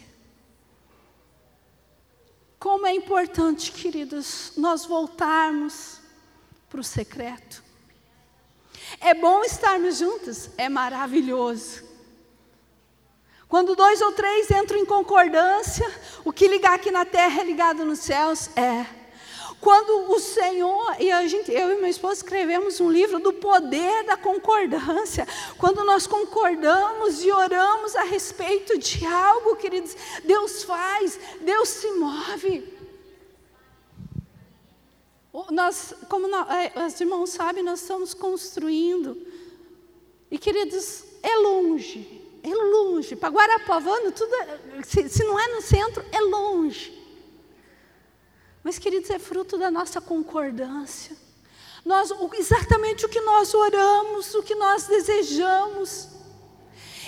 Como 2.59 2.87
é 2.87 2.93
importante, 2.93 3.71
queridos, 3.71 4.53
nós 4.57 4.85
voltarmos 4.85 5.99
para 6.67 6.79
o 6.79 6.83
secreto. 6.83 7.63
É 8.99 9.13
bom 9.13 9.43
estarmos 9.43 9.99
juntos? 9.99 10.49
É 10.57 10.67
maravilhoso. 10.67 11.83
Quando 13.47 13.75
dois 13.75 14.01
ou 14.01 14.11
três 14.11 14.49
entram 14.49 14.79
em 14.79 14.85
concordância, 14.85 15.87
o 16.25 16.33
que 16.33 16.47
ligar 16.47 16.73
aqui 16.73 16.89
na 16.89 17.05
terra 17.05 17.41
é 17.41 17.43
ligado 17.43 17.85
nos 17.85 17.99
céus? 17.99 18.49
É. 18.57 19.04
Quando 19.65 20.11
o 20.11 20.19
Senhor, 20.19 20.95
e 20.99 21.09
a 21.11 21.25
gente, 21.25 21.51
eu 21.51 21.71
e 21.71 21.81
meu 21.81 21.89
esposo 21.89 22.17
escrevemos 22.17 22.79
um 22.79 22.87
livro 22.87 23.17
do 23.17 23.33
poder 23.33 24.03
da 24.03 24.15
concordância. 24.15 25.27
Quando 25.57 25.83
nós 25.83 26.05
concordamos 26.05 27.23
e 27.23 27.31
oramos 27.31 27.95
a 27.95 28.03
respeito 28.03 28.77
de 28.77 29.03
algo, 29.07 29.55
queridos, 29.55 29.97
Deus 30.23 30.61
faz, 30.61 31.19
Deus 31.41 31.67
se 31.67 31.91
move. 31.93 32.77
Nós, 35.49 35.95
como 36.09 36.27
nós, 36.27 36.47
é, 36.47 36.85
os 36.85 37.01
irmãos 37.01 37.31
sabem, 37.31 37.63
nós 37.63 37.81
estamos 37.81 38.13
construindo. 38.13 39.17
E 40.29 40.37
queridos, 40.37 41.05
é 41.23 41.37
longe, 41.37 42.21
é 42.43 42.53
longe. 42.53 43.15
Para 43.15 43.29
Guarapavano, 43.29 44.11
tudo, 44.11 44.31
é, 44.35 44.83
se, 44.83 45.09
se 45.09 45.23
não 45.23 45.39
é 45.39 45.47
no 45.55 45.61
centro, 45.63 46.05
é 46.11 46.21
longe. 46.21 46.94
Mas, 48.65 48.79
queridos, 48.79 49.11
é 49.11 49.19
fruto 49.19 49.59
da 49.59 49.69
nossa 49.69 50.01
concordância. 50.01 51.15
Nós, 51.85 52.09
exatamente 52.33 53.05
o 53.05 53.09
que 53.09 53.21
nós 53.21 53.53
oramos, 53.53 54.33
o 54.33 54.41
que 54.41 54.55
nós 54.55 54.87
desejamos. 54.87 56.07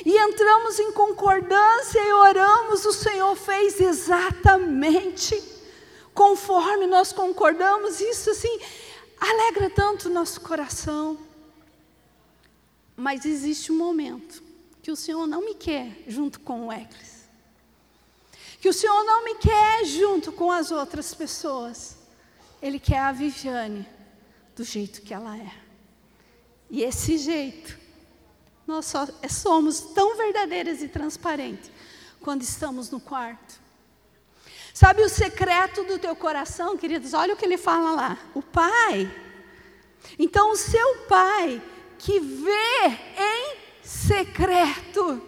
E 0.06 0.16
entramos 0.16 0.78
em 0.78 0.92
concordância 0.92 2.00
e 2.00 2.14
oramos, 2.14 2.86
o 2.86 2.94
Senhor 2.94 3.36
fez 3.36 3.80
exatamente 3.80 5.44
conforme 6.14 6.86
nós 6.86 7.12
concordamos. 7.12 8.02
Isso, 8.02 8.30
assim, 8.30 8.60
alegra 9.20 9.68
tanto 9.68 10.10
o 10.10 10.14
nosso 10.14 10.40
coração. 10.42 11.18
Mas 12.96 13.26
existe 13.26 13.72
um 13.72 13.78
momento 13.78 14.44
que 14.84 14.92
o 14.92 14.96
Senhor 14.96 15.26
não 15.26 15.42
me 15.42 15.56
quer 15.56 16.04
junto 16.08 16.40
com 16.40 16.68
o 16.68 16.72
Eclis 16.72 17.17
que 18.60 18.70
o 18.70 18.74
Senhor 18.74 19.04
não 19.04 19.24
me 19.24 19.36
quer 19.36 19.86
junto 19.86 20.32
com 20.32 20.52
as 20.52 20.72
outras 20.72 21.14
pessoas. 21.14 21.98
Ele 22.62 22.80
quer 22.80 23.00
a 23.00 23.12
Viviane 23.12 23.88
do 24.56 24.64
jeito 24.64 25.02
que 25.02 25.14
ela 25.14 25.38
é. 25.38 25.52
E 26.70 26.84
esse 26.84 27.18
jeito, 27.18 27.78
nós 28.66 28.86
só 28.86 29.08
somos 29.30 29.80
tão 29.80 30.18
verdadeiras 30.18 30.82
e 30.82 30.88
transparentes 30.88 31.72
quando 32.20 32.42
estamos 32.42 32.90
no 32.90 33.00
quarto. 33.00 33.60
Sabe 34.74 35.02
o 35.02 35.10
secreto 35.10 35.84
do 35.86 35.98
teu 35.98 36.16
coração, 36.16 36.78
queridos? 36.78 37.14
Olha 37.14 37.34
o 37.34 37.38
que 37.38 37.46
ele 37.46 37.58
fala 37.58 37.92
lá. 37.92 38.18
O 38.36 38.42
Pai. 38.42 39.10
Então, 40.20 40.52
o 40.52 40.56
seu 40.56 40.98
Pai 41.08 41.62
que 41.98 42.20
vê 42.20 42.88
em 43.18 43.58
secreto 43.82 45.22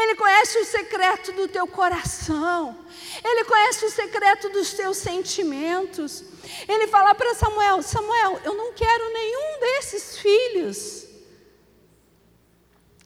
ele 0.00 0.14
conhece 0.14 0.58
o 0.58 0.64
secreto 0.64 1.32
do 1.32 1.48
teu 1.48 1.66
coração. 1.66 2.78
Ele 3.24 3.44
conhece 3.44 3.84
o 3.84 3.90
secreto 3.90 4.48
dos 4.48 4.72
teus 4.72 4.96
sentimentos. 4.96 6.24
Ele 6.68 6.86
fala 6.86 7.14
para 7.14 7.34
Samuel: 7.34 7.82
Samuel, 7.82 8.40
eu 8.44 8.54
não 8.54 8.72
quero 8.72 9.12
nenhum 9.12 9.60
desses 9.60 10.18
filhos 10.18 11.06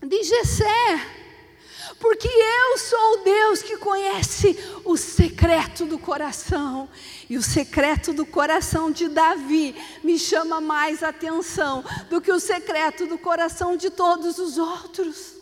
de 0.07 0.22
Jessé, 0.22 1.07
porque 1.98 2.28
eu 2.28 2.78
sou 2.78 3.12
o 3.12 3.24
Deus 3.24 3.62
que 3.62 3.76
conhece 3.76 4.59
o 4.85 4.96
secreto 4.96 5.87
do 5.87 5.98
coração. 5.98 6.88
E 7.28 7.37
o 7.38 7.42
secreto 7.42 8.12
do 8.12 8.26
coração 8.26 8.90
de 8.90 9.09
Davi 9.09 9.74
me 10.02 10.18
chama 10.18 10.61
mais 10.61 11.02
atenção 11.02 11.83
do 12.11 12.20
que 12.20 12.30
o 12.30 12.40
secreto 12.40 13.07
do 13.07 13.16
coração 13.16 13.76
de 13.76 13.90
todos 13.90 14.38
os 14.38 14.59
outros. 14.59 15.33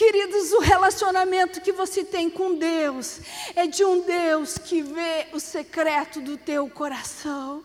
Queridos, 0.00 0.50
o 0.52 0.60
relacionamento 0.60 1.60
que 1.60 1.72
você 1.72 2.02
tem 2.02 2.30
com 2.30 2.54
Deus 2.54 3.20
é 3.54 3.66
de 3.66 3.84
um 3.84 4.00
Deus 4.00 4.56
que 4.56 4.80
vê 4.80 5.26
o 5.34 5.38
secreto 5.38 6.22
do 6.22 6.38
teu 6.38 6.70
coração. 6.70 7.62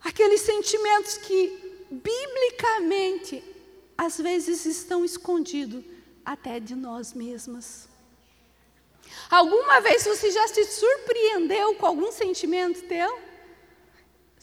Aqueles 0.00 0.42
sentimentos 0.42 1.18
que, 1.18 1.58
biblicamente, 1.90 3.42
às 3.98 4.16
vezes 4.16 4.64
estão 4.64 5.04
escondidos 5.04 5.82
até 6.24 6.60
de 6.60 6.76
nós 6.76 7.12
mesmas. 7.12 7.88
Alguma 9.28 9.80
vez 9.80 10.04
você 10.04 10.30
já 10.30 10.46
se 10.46 10.64
surpreendeu 10.66 11.74
com 11.74 11.86
algum 11.86 12.12
sentimento 12.12 12.82
teu? 12.82 13.25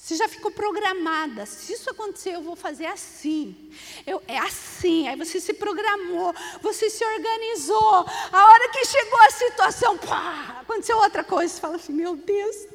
Você 0.03 0.17
já 0.17 0.27
ficou 0.27 0.51
programada. 0.51 1.45
Se 1.45 1.71
isso 1.71 1.89
acontecer, 1.89 2.31
eu 2.31 2.41
vou 2.41 2.57
fazer 2.57 2.87
assim. 2.87 3.73
Eu, 4.05 4.21
é 4.27 4.37
assim. 4.37 5.07
Aí 5.07 5.15
você 5.15 5.39
se 5.39 5.53
programou, 5.53 6.35
você 6.61 6.89
se 6.89 7.05
organizou. 7.05 8.05
A 8.29 8.51
hora 8.51 8.67
que 8.67 8.83
chegou 8.83 9.21
a 9.21 9.29
situação, 9.29 9.97
pá, 9.97 10.57
aconteceu 10.59 10.97
outra 10.97 11.23
coisa. 11.23 11.53
Você 11.53 11.61
fala 11.61 11.77
assim: 11.77 11.93
meu 11.93 12.17
Deus. 12.17 12.67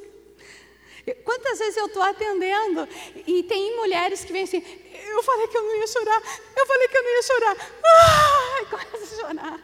Quantas 1.23 1.59
vezes 1.59 1.77
eu 1.77 1.85
estou 1.85 2.01
atendendo 2.01 2.87
e 3.27 3.43
tem 3.43 3.75
mulheres 3.75 4.25
que 4.25 4.33
vêm 4.33 4.45
assim: 4.45 4.63
eu 5.05 5.21
falei 5.21 5.47
que 5.49 5.57
eu 5.57 5.61
não 5.61 5.75
ia 5.75 5.87
chorar, 5.87 6.23
eu 6.57 6.65
falei 6.65 6.87
que 6.87 6.97
eu 6.97 7.03
não 7.03 7.11
ia 7.11 7.21
chorar. 7.21 7.57
Ah, 7.85 8.65
começa 8.71 9.15
a 9.15 9.19
chorar. 9.19 9.59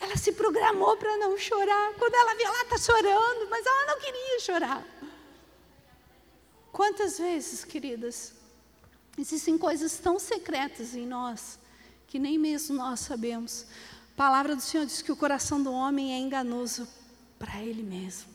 Ela 0.00 0.16
se 0.16 0.32
programou 0.32 0.96
para 0.96 1.16
não 1.16 1.38
chorar. 1.38 1.92
Quando 1.96 2.14
ela 2.16 2.34
vê, 2.34 2.42
ela 2.42 2.62
está 2.62 2.76
chorando, 2.76 3.48
mas 3.48 3.64
ela 3.64 3.86
não 3.86 4.00
queria 4.00 4.40
chorar. 4.40 4.84
Quantas 6.72 7.18
vezes, 7.18 7.64
queridas, 7.64 8.32
existem 9.18 9.58
coisas 9.58 9.98
tão 9.98 10.18
secretas 10.18 10.94
em 10.94 11.06
nós 11.06 11.58
que 12.08 12.18
nem 12.18 12.38
mesmo 12.38 12.76
nós 12.76 13.00
sabemos. 13.00 13.66
A 14.12 14.16
palavra 14.16 14.56
do 14.56 14.62
Senhor 14.62 14.86
diz 14.86 15.02
que 15.02 15.12
o 15.12 15.16
coração 15.16 15.62
do 15.62 15.72
homem 15.72 16.12
é 16.12 16.18
enganoso 16.18 16.88
para 17.38 17.62
ele 17.62 17.82
mesmo. 17.82 18.30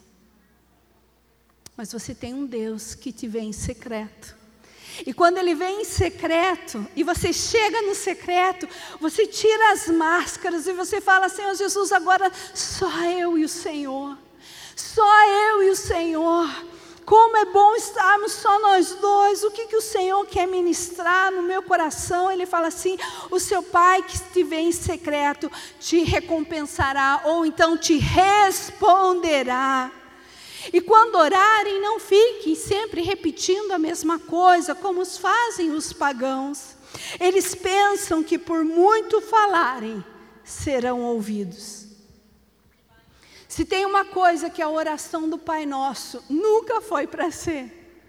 Mas 1.75 1.91
você 1.91 2.15
tem 2.15 2.33
um 2.33 2.45
Deus 2.45 2.95
que 2.95 3.11
te 3.11 3.27
vê 3.27 3.39
em 3.41 3.53
secreto. 3.53 4.35
E 5.05 5.13
quando 5.13 5.37
ele 5.37 5.53
vem 5.53 5.81
em 5.81 5.85
secreto, 5.85 6.85
e 6.95 7.03
você 7.03 7.31
chega 7.31 7.83
no 7.83 7.93
secreto, 7.93 8.67
você 8.99 9.27
tira 9.27 9.71
as 9.71 9.87
máscaras 9.87 10.65
e 10.65 10.73
você 10.73 10.99
fala: 10.99 11.29
Senhor 11.29 11.53
Jesus, 11.55 11.91
agora 11.91 12.31
só 12.55 13.03
eu 13.03 13.37
e 13.37 13.45
o 13.45 13.49
Senhor. 13.49 14.17
Só 14.75 15.27
eu 15.27 15.63
e 15.63 15.69
o 15.69 15.75
Senhor. 15.75 16.47
Como 17.07 17.37
é 17.37 17.45
bom 17.45 17.73
estarmos 17.73 18.33
só 18.33 18.59
nós 18.59 18.95
dois. 18.95 19.41
O 19.41 19.49
que, 19.49 19.67
que 19.67 19.77
o 19.77 19.81
Senhor 19.81 20.25
quer 20.25 20.45
ministrar 20.45 21.31
no 21.31 21.41
meu 21.41 21.63
coração? 21.63 22.29
Ele 22.29 22.45
fala 22.45 22.67
assim: 22.67 22.97
o 23.31 23.39
seu 23.39 23.63
pai 23.63 24.03
que 24.03 24.17
estiver 24.17 24.59
em 24.59 24.73
secreto 24.73 25.49
te 25.79 26.03
recompensará, 26.03 27.21
ou 27.23 27.45
então 27.45 27.77
te 27.77 27.95
responderá. 27.95 29.89
E 30.73 30.81
quando 30.81 31.15
orarem, 31.15 31.79
não 31.79 31.97
fiquem 31.97 32.55
sempre 32.55 33.01
repetindo 33.01 33.71
a 33.71 33.79
mesma 33.79 34.19
coisa, 34.19 34.75
como 34.75 34.99
os 34.99 35.17
fazem 35.17 35.71
os 35.71 35.93
pagãos. 35.93 36.75
Eles 37.21 37.55
pensam 37.55 38.21
que 38.21 38.37
por 38.37 38.65
muito 38.65 39.21
falarem, 39.21 40.03
serão 40.43 41.03
ouvidos. 41.03 41.86
Se 43.57 43.65
tem 43.65 43.87
uma 43.87 44.05
coisa 44.05 44.51
que 44.51 44.61
a 44.61 44.69
oração 44.69 45.27
do 45.27 45.35
Pai 45.35 45.65
Nosso 45.65 46.23
nunca 46.29 46.79
foi 46.79 47.07
para 47.07 47.31
ser, 47.31 48.05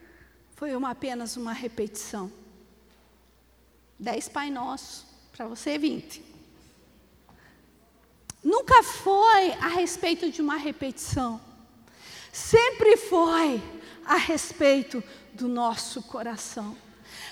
foi 0.54 0.76
uma, 0.76 0.90
apenas 0.90 1.38
uma 1.38 1.54
repetição. 1.54 2.30
Dez 3.98 4.28
Pai 4.28 4.50
Nosso, 4.50 5.06
para 5.32 5.46
você 5.46 5.78
vinte. 5.78 6.22
Nunca 8.44 8.82
foi 8.82 9.52
a 9.52 9.68
respeito 9.68 10.30
de 10.30 10.42
uma 10.42 10.56
repetição. 10.56 11.40
Sempre 12.30 12.98
foi 12.98 13.62
a 14.04 14.18
respeito 14.18 15.02
do 15.32 15.48
nosso 15.48 16.02
coração. 16.02 16.76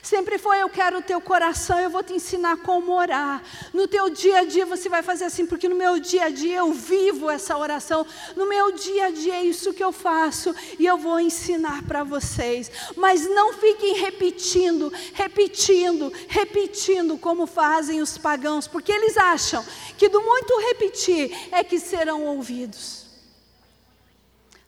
Sempre 0.06 0.38
foi: 0.38 0.62
eu 0.62 0.68
quero 0.68 0.98
o 0.98 1.02
teu 1.02 1.20
coração, 1.20 1.80
eu 1.80 1.90
vou 1.90 2.00
te 2.00 2.12
ensinar 2.12 2.58
como 2.58 2.92
orar. 2.92 3.42
No 3.72 3.88
teu 3.88 4.08
dia 4.08 4.38
a 4.38 4.44
dia 4.44 4.64
você 4.64 4.88
vai 4.88 5.02
fazer 5.02 5.24
assim, 5.24 5.44
porque 5.44 5.68
no 5.68 5.74
meu 5.74 5.98
dia 5.98 6.26
a 6.26 6.28
dia 6.28 6.58
eu 6.58 6.72
vivo 6.72 7.28
essa 7.28 7.58
oração. 7.58 8.06
No 8.36 8.46
meu 8.46 8.70
dia 8.70 9.06
a 9.06 9.10
dia 9.10 9.34
é 9.34 9.42
isso 9.42 9.74
que 9.74 9.82
eu 9.82 9.90
faço 9.90 10.54
e 10.78 10.86
eu 10.86 10.96
vou 10.96 11.18
ensinar 11.18 11.82
para 11.88 12.04
vocês. 12.04 12.70
Mas 12.94 13.28
não 13.28 13.52
fiquem 13.54 13.94
repetindo, 13.94 14.92
repetindo, 15.12 16.12
repetindo 16.28 17.18
como 17.18 17.44
fazem 17.44 18.00
os 18.00 18.16
pagãos, 18.16 18.68
porque 18.68 18.92
eles 18.92 19.16
acham 19.16 19.66
que 19.98 20.08
do 20.08 20.22
muito 20.22 20.56
repetir 20.68 21.36
é 21.50 21.64
que 21.64 21.80
serão 21.80 22.22
ouvidos. 22.26 23.06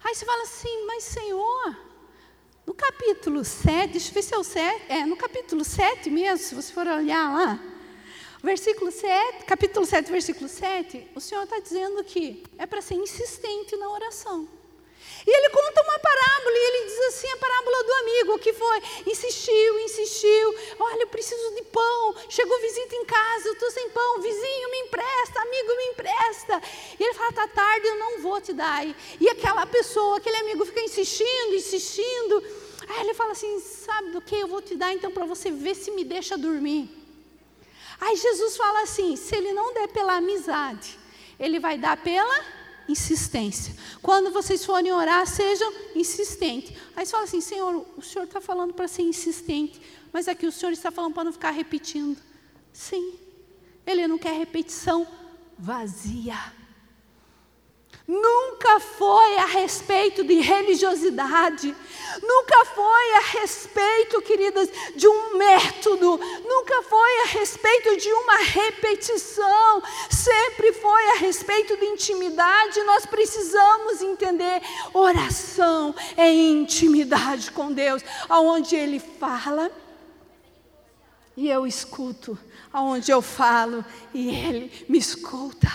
Aí 0.03 0.17
você 0.17 0.27
fala 0.27 0.43
assim, 0.43 0.85
mas 0.85 1.05
Senhor. 1.05 1.88
No 2.69 2.75
capítulo 2.75 3.47
7, 3.47 3.93
deixa 3.93 4.11
eu 4.11 4.13
ver 4.13 4.23
se 4.23 4.35
é 4.35 4.37
o 4.37 4.45
7, 4.45 4.85
é, 4.91 5.07
no 5.07 5.17
capítulo 5.17 5.65
7 5.65 6.11
mesmo, 6.11 6.37
se 6.37 6.55
você 6.55 6.71
for 6.71 6.87
olhar 6.87 7.33
lá, 7.33 7.59
versículo 8.43 8.93
7, 8.93 9.47
capítulo 9.47 9.87
7, 9.87 10.13
versículo 10.13 10.51
7, 10.51 11.09
o 11.15 11.19
Senhor 11.19 11.45
está 11.45 11.59
dizendo 11.61 12.05
que 12.05 12.43
é 12.59 12.67
para 12.67 12.83
ser 12.83 12.97
insistente 12.97 13.75
na 13.75 13.89
oração. 13.89 14.47
E 15.27 15.31
ele 15.31 15.49
conta 15.49 15.83
uma 15.83 15.99
parábola 15.99 16.57
e 16.57 16.67
ele 16.67 16.87
diz 16.87 16.99
assim: 17.09 17.29
a 17.29 17.37
parábola 17.39 17.85
do 17.85 17.93
amigo, 17.93 18.39
que 18.39 18.53
foi? 18.53 18.83
Insistiu, 19.07 19.81
insistiu. 19.81 20.55
Olha, 20.79 21.03
eu 21.03 21.09
preciso 21.09 21.55
de 21.55 21.63
pão. 21.65 22.15
Chegou 22.29 22.61
visita 22.61 22.95
em 22.95 23.05
casa, 23.05 23.49
eu 23.49 23.53
estou 23.55 23.71
sem 23.71 23.89
pão. 23.91 24.21
Vizinho, 24.21 24.71
me 24.71 24.79
empresta, 24.81 25.41
amigo, 25.41 25.77
me 25.77 25.85
empresta. 25.87 26.18
E 26.99 27.03
ele 27.03 27.15
fala: 27.15 27.33
tá 27.33 27.49
tarde, 27.49 27.87
eu 27.87 27.99
não 27.99 28.21
vou 28.21 28.41
te 28.41 28.53
dar. 28.53 28.87
E 28.87 29.29
aquela 29.29 29.67
pessoa, 29.67 30.19
aquele 30.19 30.37
amigo 30.37 30.65
fica 30.65 30.81
insistindo, 30.81 31.55
insistindo. 31.55 32.43
Aí 32.89 33.01
ele 33.01 33.15
fala 33.15 33.33
assim: 33.33 33.61
sabe 33.61 34.11
do 34.11 34.21
que? 34.21 34.37
Eu 34.37 34.49
vou 34.49 34.63
te 34.63 34.77
dar 34.77 34.93
então 34.93 35.11
para 35.11 35.27
você 35.27 35.51
ver 35.51 35.75
se 35.75 35.91
me 35.91 36.05
deixa 36.05 36.37
dormir. 36.39 36.89
Aí 38.01 38.17
Jesus 38.17 38.57
fala 38.57 38.83
assim: 38.83 39.17
se 39.17 39.35
ele 39.35 39.53
não 39.53 39.75
der 39.75 39.89
pela 39.89 40.17
amizade, 40.17 40.99
ele 41.39 41.59
vai 41.59 41.77
dar 41.77 41.97
pela 41.97 42.45
insistência. 42.89 43.75
Quando 44.01 44.31
vocês 44.31 44.65
forem 44.65 44.93
orar, 44.93 45.27
sejam 45.27 45.73
insistentes. 45.95 46.73
Aí 46.97 47.05
você 47.05 47.13
fala 47.13 47.25
assim: 47.25 47.41
Senhor, 47.41 47.87
o 47.97 48.03
Senhor 48.03 48.25
está 48.25 48.41
falando 48.41 48.73
para 48.73 48.89
ser 48.89 49.03
insistente, 49.03 49.81
mas 50.13 50.29
aqui 50.29 50.47
o 50.47 50.53
Senhor 50.53 50.73
está 50.73 50.91
falando 50.91 51.15
para 51.15 51.25
não 51.25 51.33
ficar 51.33 51.51
repetindo. 51.51 52.19
Sim, 52.73 53.19
Ele 53.87 54.07
não 54.07 54.19
quer 54.19 54.33
repetição 54.33 55.07
vazia. 55.59 56.37
Nunca 58.07 58.81
foi 58.81 59.37
a 59.37 59.45
respeito 59.45 60.25
de 60.25 60.41
religiosidade, 60.41 61.77
nunca 62.23 62.65
foi 62.65 63.13
a 63.17 63.21
respeito, 63.39 64.23
queridas, 64.23 64.71
de 64.97 65.07
um 65.07 65.37
método, 65.37 66.19
nunca 66.43 66.83
foi 66.85 67.21
a 67.21 67.27
respeito 67.27 67.99
de 67.99 68.11
uma 68.11 68.39
repetição, 68.39 69.83
sempre 70.09 70.73
foi 70.73 71.11
a 71.11 71.15
respeito 71.17 71.77
de 71.77 71.85
intimidade. 71.85 72.83
Nós 72.85 73.05
precisamos 73.05 74.01
entender: 74.01 74.63
oração 74.95 75.95
é 76.17 76.33
intimidade 76.33 77.51
com 77.51 77.71
Deus, 77.71 78.03
aonde 78.27 78.75
Ele 78.75 78.99
fala 78.99 79.71
e 81.39 81.49
eu 81.49 81.65
escuto, 81.65 82.37
aonde 82.73 83.11
eu 83.11 83.23
falo 83.23 83.85
e 84.13 84.29
Ele 84.29 84.87
me 84.89 84.99
escuta. 84.99 85.69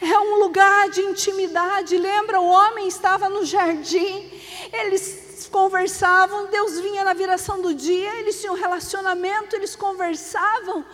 É 0.00 0.18
um 0.18 0.38
lugar 0.40 0.88
de 0.90 1.00
intimidade. 1.00 1.96
Lembra, 1.96 2.40
o 2.40 2.46
homem 2.46 2.88
estava 2.88 3.28
no 3.28 3.44
jardim, 3.44 4.30
eles 4.72 5.48
conversavam, 5.50 6.46
Deus 6.46 6.80
vinha 6.80 7.04
na 7.04 7.12
viração 7.12 7.62
do 7.62 7.72
dia, 7.74 8.18
eles 8.18 8.40
tinham 8.40 8.54
um 8.54 8.58
relacionamento, 8.58 9.54
eles 9.54 9.76
conversavam. 9.76 10.84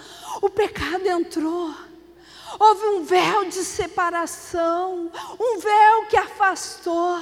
O 0.43 0.51
pecado 0.51 1.07
entrou. 1.07 1.75
Houve 2.59 2.85
um 2.87 3.05
véu 3.05 3.47
de 3.47 3.65
separação, 3.65 5.11
um 5.39 5.59
véu 5.59 6.07
que 6.09 6.17
afastou. 6.17 7.21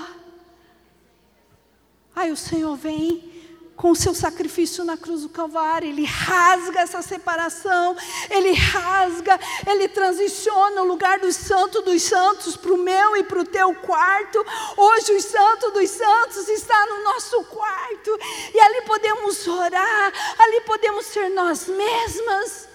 Aí 2.17 2.33
o 2.33 2.37
Senhor 2.37 2.75
vem 2.77 3.38
com 3.79 3.93
o 3.93 3.97
seu 3.97 4.13
sacrifício 4.13 4.85
na 4.85 4.97
cruz 4.97 5.23
do 5.23 5.29
Calvário, 5.29 5.89
ele 5.89 6.05
rasga 6.05 6.81
essa 6.81 7.01
separação, 7.01 7.97
ele 8.29 8.53
rasga, 8.53 9.39
ele 9.65 9.87
transiciona 9.87 10.83
o 10.83 10.85
lugar 10.85 11.21
do 11.21 11.33
santo 11.33 11.81
dos 11.83 12.03
santos 12.03 12.57
para 12.57 12.75
o 12.75 12.77
meu 12.77 13.17
e 13.17 13.23
para 13.23 13.39
o 13.39 13.45
teu 13.45 13.73
quarto. 13.77 14.45
Hoje 14.77 15.13
o 15.13 15.23
santo 15.23 15.71
dos 15.71 15.89
santos 15.91 16.49
está 16.49 16.87
no 16.87 17.05
nosso 17.05 17.45
quarto, 17.45 18.19
e 18.53 18.59
ali 18.59 18.83
podemos 18.83 19.47
orar, 19.47 20.13
ali 20.41 20.61
podemos 20.63 21.07
ser 21.07 21.29
nós 21.29 21.69
mesmas, 21.69 22.69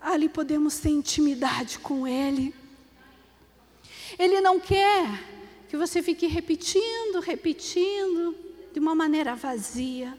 ali 0.00 0.28
podemos 0.28 0.78
ter 0.78 0.90
intimidade 0.90 1.80
com 1.80 2.06
Ele. 2.06 2.54
Ele 4.16 4.40
não 4.40 4.60
quer 4.60 5.08
que 5.68 5.76
você 5.76 6.00
fique 6.00 6.28
repetindo, 6.28 7.18
repetindo 7.18 8.49
de 8.72 8.78
uma 8.78 8.94
maneira 8.94 9.34
vazia. 9.34 10.16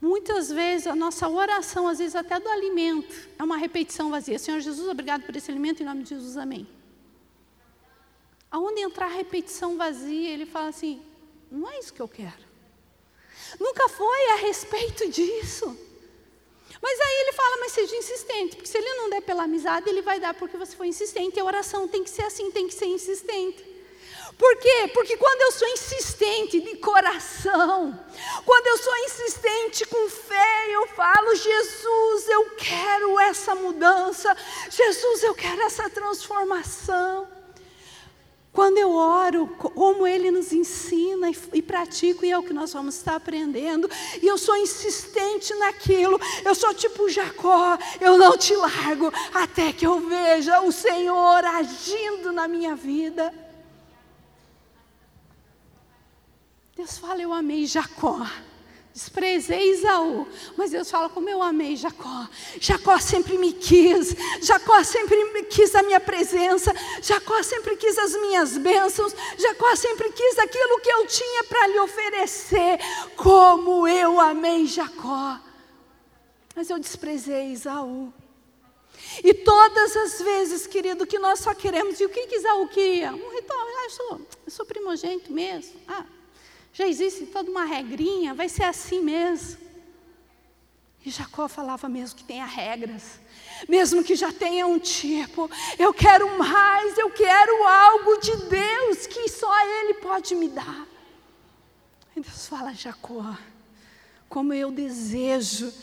Muitas 0.00 0.48
vezes 0.50 0.86
a 0.86 0.94
nossa 0.94 1.28
oração, 1.28 1.88
às 1.88 1.98
vezes 1.98 2.14
até 2.14 2.38
do 2.38 2.48
alimento, 2.48 3.28
é 3.38 3.42
uma 3.42 3.56
repetição 3.56 4.10
vazia. 4.10 4.38
Senhor 4.38 4.60
Jesus, 4.60 4.88
obrigado 4.88 5.24
por 5.24 5.34
esse 5.34 5.50
alimento, 5.50 5.82
em 5.82 5.86
nome 5.86 6.04
de 6.04 6.10
Jesus, 6.10 6.36
amém. 6.36 6.68
Aonde 8.50 8.80
entrar 8.80 9.06
a 9.06 9.14
repetição 9.14 9.76
vazia, 9.76 10.30
ele 10.30 10.46
fala 10.46 10.68
assim: 10.68 11.02
não 11.50 11.68
é 11.68 11.78
isso 11.78 11.92
que 11.92 12.00
eu 12.00 12.08
quero. 12.08 12.48
Nunca 13.58 13.88
foi 13.88 14.30
a 14.32 14.36
respeito 14.36 15.08
disso. 15.10 15.76
Mas 16.80 17.00
aí 17.00 17.20
ele 17.22 17.32
fala, 17.32 17.56
mas 17.60 17.72
seja 17.72 17.96
insistente, 17.96 18.56
porque 18.56 18.68
se 18.68 18.78
ele 18.78 18.92
não 18.94 19.10
der 19.10 19.22
pela 19.22 19.44
amizade, 19.44 19.88
ele 19.88 20.02
vai 20.02 20.20
dar 20.20 20.34
porque 20.34 20.56
você 20.56 20.76
foi 20.76 20.86
insistente. 20.86 21.36
E 21.36 21.40
a 21.40 21.44
oração 21.44 21.88
tem 21.88 22.04
que 22.04 22.10
ser 22.10 22.22
assim, 22.22 22.50
tem 22.50 22.68
que 22.68 22.74
ser 22.74 22.86
insistente. 22.86 23.64
Por 24.38 24.56
quê? 24.58 24.88
Porque 24.94 25.16
quando 25.16 25.42
eu 25.42 25.50
sou 25.50 25.66
insistente 25.66 26.60
de 26.60 26.76
coração, 26.76 27.98
quando 28.46 28.66
eu 28.68 28.78
sou 28.78 28.96
insistente 28.98 29.84
com 29.84 30.08
fé, 30.08 30.66
eu 30.70 30.86
falo: 30.86 31.34
Jesus, 31.34 32.28
eu 32.28 32.50
quero 32.50 33.18
essa 33.18 33.56
mudança, 33.56 34.36
Jesus, 34.70 35.24
eu 35.24 35.34
quero 35.34 35.60
essa 35.62 35.90
transformação. 35.90 37.26
Quando 38.52 38.78
eu 38.78 38.92
oro, 38.92 39.46
como 39.58 40.06
Ele 40.06 40.30
nos 40.30 40.52
ensina 40.52 41.30
e, 41.30 41.36
e, 41.54 41.62
pratico, 41.62 42.24
e 42.24 42.30
é 42.30 42.38
o 42.38 42.42
que 42.42 42.52
nós 42.52 42.72
vamos 42.72 42.96
estar 42.96 43.16
aprendendo, 43.16 43.90
e 44.22 44.26
eu 44.26 44.38
sou 44.38 44.56
insistente 44.56 45.52
naquilo, 45.54 46.18
eu 46.44 46.54
sou 46.54 46.72
tipo 46.74 47.08
Jacó, 47.08 47.76
eu 48.00 48.16
não 48.16 48.36
te 48.36 48.54
largo 48.54 49.12
até 49.34 49.72
que 49.72 49.86
eu 49.86 50.00
veja 50.00 50.60
o 50.60 50.72
Senhor 50.72 51.44
agindo 51.44 52.32
na 52.32 52.48
minha 52.48 52.74
vida. 52.74 53.32
Deus 56.78 56.96
fala, 56.96 57.20
eu 57.20 57.32
amei 57.32 57.66
Jacó. 57.66 58.24
Desprezei 58.94 59.72
Isaú, 59.72 60.28
mas 60.56 60.70
Deus 60.70 60.88
fala 60.88 61.08
como 61.08 61.28
eu 61.28 61.42
amei 61.42 61.74
Jacó. 61.74 62.28
Jacó 62.60 63.00
sempre 63.00 63.36
me 63.36 63.52
quis, 63.52 64.14
Jacó 64.40 64.84
sempre 64.84 65.42
quis 65.46 65.74
a 65.74 65.82
minha 65.82 65.98
presença, 65.98 66.72
Jacó 67.02 67.42
sempre 67.42 67.74
quis 67.74 67.98
as 67.98 68.12
minhas 68.12 68.56
bênçãos, 68.58 69.12
Jacó 69.36 69.74
sempre 69.74 70.12
quis 70.12 70.38
aquilo 70.38 70.80
que 70.80 70.88
eu 70.88 71.06
tinha 71.08 71.44
para 71.44 71.66
lhe 71.66 71.80
oferecer, 71.80 72.78
como 73.16 73.88
eu 73.88 74.20
amei 74.20 74.64
Jacó. 74.66 75.40
Mas 76.54 76.70
eu 76.70 76.78
desprezei 76.78 77.50
Isaú. 77.50 78.12
E 79.24 79.34
todas 79.34 79.96
as 79.96 80.22
vezes, 80.22 80.64
querido, 80.68 81.08
que 81.08 81.18
nós 81.18 81.40
só 81.40 81.52
queremos, 81.54 81.98
e 81.98 82.04
o 82.04 82.08
que, 82.08 82.28
que 82.28 82.36
Isaú 82.36 82.68
queria? 82.68 83.12
Um 83.12 83.34
ritual, 83.34 83.66
ah, 83.66 83.84
eu 83.84 83.90
sou, 83.90 84.20
eu 84.46 84.52
sou 84.52 84.64
primogênito 84.64 85.32
mesmo. 85.32 85.74
Ah, 85.88 86.04
já 86.78 86.86
existe 86.86 87.26
toda 87.26 87.50
uma 87.50 87.64
regrinha, 87.64 88.32
vai 88.32 88.48
ser 88.48 88.62
assim 88.62 89.02
mesmo. 89.02 89.58
E 91.04 91.10
Jacó 91.10 91.48
falava 91.48 91.88
mesmo 91.88 92.16
que 92.16 92.22
tenha 92.22 92.46
regras, 92.46 93.18
mesmo 93.68 94.04
que 94.04 94.14
já 94.14 94.32
tenha 94.32 94.64
um 94.64 94.78
tipo, 94.78 95.50
eu 95.76 95.92
quero 95.92 96.38
mais, 96.38 96.96
eu 96.96 97.10
quero 97.10 97.64
algo 97.66 98.20
de 98.20 98.36
Deus 98.44 99.08
que 99.08 99.28
só 99.28 99.52
Ele 99.80 99.94
pode 99.94 100.36
me 100.36 100.48
dar. 100.48 100.86
E 102.14 102.20
Deus 102.20 102.46
fala, 102.46 102.72
Jacó, 102.72 103.36
como 104.28 104.54
eu 104.54 104.70
desejo 104.70 105.74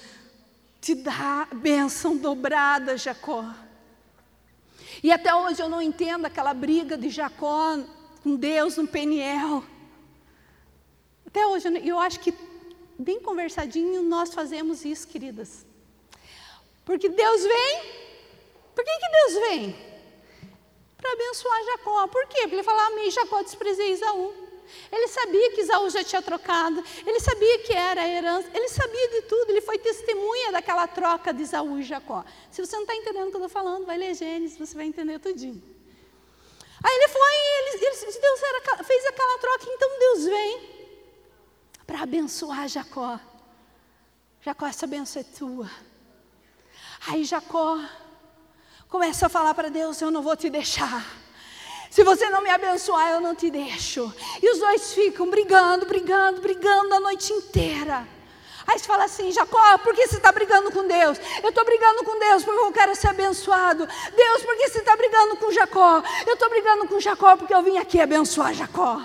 te 0.79 0.95
dar 0.95 1.53
bênção 1.53 2.15
dobrada, 2.15 2.97
Jacó. 2.97 3.53
E 5.03 5.11
até 5.11 5.35
hoje 5.35 5.61
eu 5.61 5.67
não 5.67 5.81
entendo 5.81 6.23
aquela 6.23 6.53
briga 6.53 6.97
de 6.97 7.09
Jacó 7.09 7.79
com 8.23 8.37
Deus 8.37 8.77
no 8.77 8.87
Peniel. 8.87 9.74
Até 11.35 11.45
hoje, 11.47 11.67
eu 11.85 11.99
acho 11.99 12.21
que 12.21 12.33
bem 12.97 13.19
conversadinho 13.19 14.01
nós 14.01 14.33
fazemos 14.33 14.85
isso, 14.85 15.05
queridas. 15.05 15.65
Porque 16.85 17.09
Deus 17.09 17.41
vem. 17.41 17.83
Por 18.73 18.85
que, 18.85 18.91
que 18.99 19.09
Deus 19.09 19.49
vem? 19.49 19.75
Para 20.95 21.11
abençoar 21.11 21.65
Jacó. 21.65 22.07
Por 22.07 22.25
quê? 22.27 22.39
Porque 22.43 22.55
ele 22.55 22.63
falou, 22.63 22.79
amei 22.83 23.11
Jacó, 23.11 23.41
desprezei 23.41 23.91
Isaú. 23.91 24.33
Ele 24.89 25.09
sabia 25.09 25.51
que 25.51 25.59
Isaú 25.59 25.89
já 25.89 26.05
tinha 26.05 26.21
trocado, 26.21 26.81
ele 27.05 27.19
sabia 27.19 27.59
que 27.59 27.73
era 27.73 28.03
a 28.03 28.07
herança, 28.07 28.49
ele 28.53 28.69
sabia 28.69 29.09
de 29.09 29.23
tudo, 29.23 29.49
ele 29.49 29.61
foi 29.61 29.77
testemunha 29.77 30.53
daquela 30.53 30.87
troca 30.87 31.33
de 31.33 31.43
Isaú 31.43 31.77
e 31.79 31.83
Jacó. 31.83 32.23
Se 32.49 32.65
você 32.65 32.77
não 32.77 32.83
está 32.83 32.95
entendendo 32.95 33.27
o 33.27 33.31
que 33.31 33.35
eu 33.35 33.45
estou 33.45 33.49
falando, 33.49 33.85
vai 33.85 33.97
ler 33.97 34.15
Gênesis, 34.15 34.57
você 34.57 34.73
vai 34.73 34.85
entender 34.85 35.19
tudinho. 35.19 35.61
Aí 36.81 36.95
ele 36.95 37.07
foi, 37.09 37.35
ele, 37.59 37.85
ele, 37.87 38.19
Deus 38.21 38.41
era, 38.41 38.83
fez 38.85 39.05
aquela 39.05 39.37
troca, 39.37 39.65
então 39.69 39.99
Deus 39.99 40.23
vem 40.23 40.74
para 41.85 42.01
abençoar 42.01 42.67
Jacó. 42.67 43.19
Jacó, 44.41 44.67
essa 44.67 44.85
benção 44.85 45.21
é 45.21 45.25
tua. 45.25 45.69
Aí 47.07 47.23
Jacó 47.23 47.79
começa 48.89 49.27
a 49.27 49.29
falar 49.29 49.53
para 49.53 49.69
Deus: 49.69 50.01
Eu 50.01 50.11
não 50.11 50.21
vou 50.21 50.35
te 50.35 50.49
deixar. 50.49 51.05
Se 51.89 52.03
você 52.03 52.29
não 52.29 52.41
me 52.41 52.49
abençoar, 52.49 53.11
eu 53.11 53.21
não 53.21 53.33
te 53.33 53.49
deixo. 53.49 54.13
E 54.41 54.51
os 54.51 54.59
dois 54.59 54.93
ficam 54.93 55.29
brigando, 55.29 55.85
brigando, 55.85 56.41
brigando 56.41 56.93
a 56.93 56.99
noite 56.99 57.31
inteira. 57.31 58.05
Aí 58.67 58.79
você 58.79 58.85
fala 58.85 59.05
assim, 59.05 59.31
Jacó, 59.31 59.77
por 59.77 59.93
que 59.93 60.07
você 60.07 60.17
está 60.17 60.31
brigando 60.31 60.71
com 60.71 60.85
Deus? 60.87 61.19
Eu 61.43 61.49
estou 61.49 61.63
brigando 61.63 62.03
com 62.03 62.19
Deus 62.19 62.43
porque 62.43 62.59
eu 62.59 62.71
quero 62.71 62.95
ser 62.95 63.07
abençoado. 63.09 63.87
Deus, 64.15 64.41
por 64.43 64.57
que 64.57 64.69
você 64.69 64.79
está 64.79 64.95
brigando 64.95 65.37
com 65.37 65.51
Jacó? 65.51 66.03
Eu 66.25 66.33
estou 66.33 66.49
brigando 66.49 66.87
com 66.87 66.99
Jacó 66.99 67.37
porque 67.37 67.53
eu 67.53 67.61
vim 67.61 67.77
aqui 67.77 68.01
abençoar 68.01 68.53
Jacó. 68.53 69.01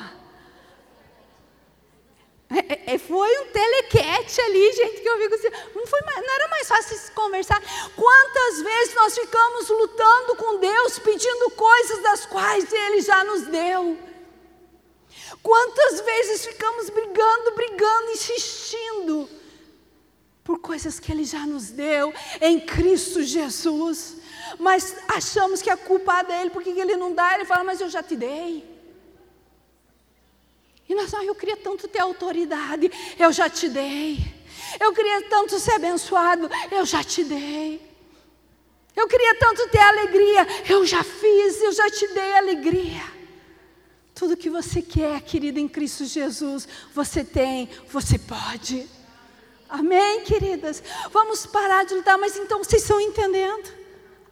É, 2.53 2.95
é, 2.95 2.99
foi 2.99 3.31
um 3.39 3.47
telequete 3.47 4.41
ali, 4.41 4.73
gente, 4.73 5.01
que 5.03 5.09
eu 5.09 5.19
vi 5.19 5.33
assim, 5.33 5.51
não, 5.73 5.85
não 5.85 6.35
era 6.35 6.49
mais 6.49 6.67
fácil 6.67 6.99
se 6.99 7.13
conversar. 7.13 7.63
Quantas 7.95 8.61
vezes 8.61 8.95
nós 8.95 9.15
ficamos 9.15 9.69
lutando 9.69 10.35
com 10.35 10.59
Deus, 10.59 10.99
pedindo 10.99 11.51
coisas 11.51 12.03
das 12.03 12.27
quais 12.27 12.73
Ele 12.73 13.03
já 13.03 13.23
nos 13.23 13.43
deu? 13.43 13.97
Quantas 15.41 16.01
vezes 16.01 16.45
ficamos 16.45 16.91
brigando, 16.91 17.53
brigando, 17.53 18.11
insistindo 18.11 19.29
por 20.43 20.59
coisas 20.59 20.99
que 20.99 21.13
Ele 21.13 21.25
já 21.25 21.47
nos 21.47 21.71
deu 21.71 22.13
em 22.41 22.59
Cristo 22.59 23.23
Jesus, 23.23 24.17
mas 24.59 24.97
achamos 25.07 25.63
que 25.63 25.71
a 25.71 25.77
culpa 25.77 26.19
é 26.19 26.25
dele, 26.25 26.51
porque 26.51 26.71
Ele 26.71 26.97
não 26.97 27.15
dá, 27.15 27.37
Ele 27.37 27.45
fala, 27.45 27.63
mas 27.63 27.81
eu 27.81 27.89
já 27.89 28.03
te 28.03 28.17
dei. 28.17 28.70
E 30.91 30.95
nós, 30.97 31.15
ah, 31.15 31.25
eu 31.25 31.37
queria 31.37 31.57
tanto 31.57 31.87
ter 31.87 32.01
autoridade, 32.01 32.91
eu 33.17 33.33
já 33.33 33.49
te 33.49 33.69
dei. 33.69 34.19
Eu 34.81 34.93
queria 34.93 35.23
tanto 35.29 35.57
ser 35.61 35.75
abençoado, 35.75 36.51
eu 36.69 36.85
já 36.85 37.05
te 37.05 37.23
dei. 37.23 37.81
Eu 38.97 39.07
queria 39.07 39.37
tanto 39.37 39.69
ter 39.69 39.79
alegria, 39.79 40.45
eu 40.69 40.85
já 40.85 41.05
fiz, 41.05 41.63
eu 41.63 41.71
já 41.71 41.89
te 41.89 42.09
dei 42.09 42.33
alegria. 42.33 43.05
Tudo 44.17 44.37
que 44.37 44.51
você 44.51 44.83
quer, 44.83 45.21
querida, 45.21 45.61
em 45.61 45.69
Cristo 45.69 46.05
Jesus, 46.05 46.67
você 46.93 47.23
tem, 47.23 47.69
você 47.89 48.19
pode. 48.19 48.85
Amém, 49.69 50.25
queridas? 50.25 50.83
Vamos 51.13 51.47
parar 51.47 51.85
de 51.85 51.95
lutar, 51.95 52.19
mas 52.19 52.37
então 52.37 52.65
vocês 52.65 52.83
estão 52.83 53.01
entendendo? 53.01 53.73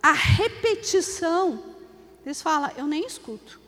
A 0.03 0.11
repetição, 0.11 1.63
eles 2.27 2.43
falam, 2.43 2.73
eu 2.77 2.89
nem 2.89 3.07
escuto 3.07 3.68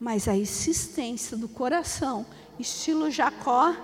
mas 0.00 0.26
a 0.26 0.34
insistência 0.34 1.36
do 1.36 1.46
coração, 1.46 2.24
estilo 2.58 3.10
Jacó, 3.10 3.76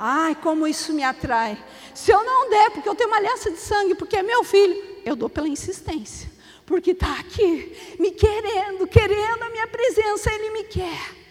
ai, 0.00 0.34
como 0.34 0.66
isso 0.66 0.92
me 0.92 1.04
atrai. 1.04 1.62
Se 1.94 2.10
eu 2.10 2.24
não 2.24 2.50
der, 2.50 2.70
porque 2.70 2.88
eu 2.88 2.94
tenho 2.96 3.08
uma 3.08 3.18
aliança 3.18 3.52
de 3.52 3.58
sangue, 3.58 3.94
porque 3.94 4.16
é 4.16 4.22
meu 4.22 4.42
filho, 4.42 4.82
eu 5.04 5.14
dou 5.14 5.30
pela 5.30 5.46
insistência, 5.46 6.28
porque 6.66 6.90
está 6.90 7.20
aqui, 7.20 7.96
me 8.00 8.10
querendo, 8.10 8.84
querendo 8.88 9.42
a 9.44 9.50
minha 9.50 9.68
presença, 9.68 10.32
ele 10.32 10.50
me 10.50 10.64
quer. 10.64 11.23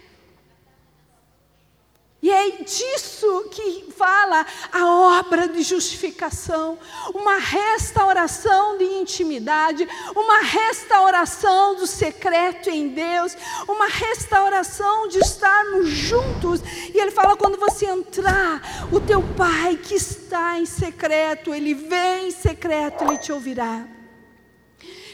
E 2.23 2.31
é 2.31 2.51
disso 2.51 3.49
que 3.51 3.91
fala 3.91 4.45
a 4.71 5.19
obra 5.19 5.45
de 5.45 5.62
justificação, 5.62 6.79
uma 7.13 7.38
restauração 7.38 8.77
de 8.77 8.86
intimidade, 8.86 9.86
uma 10.15 10.39
restauração 10.39 11.75
do 11.75 11.86
secreto 11.86 12.69
em 12.69 12.88
Deus, 12.88 13.36
uma 13.67 13.88
restauração 13.88 15.09
de 15.09 15.19
estarmos 15.19 15.89
juntos. 15.89 16.62
E 16.93 16.97
ele 16.97 17.12
fala: 17.12 17.36
quando 17.36 17.59
você 17.59 17.88
entrar, 17.88 18.88
o 18.89 19.01
teu 19.01 19.21
Pai 19.36 19.75
que 19.75 19.95
está 19.95 20.57
em 20.57 20.65
secreto, 20.65 21.53
ele 21.53 21.73
vem 21.73 22.29
em 22.29 22.31
secreto, 22.31 23.03
ele 23.03 23.17
te 23.17 23.33
ouvirá. 23.33 23.86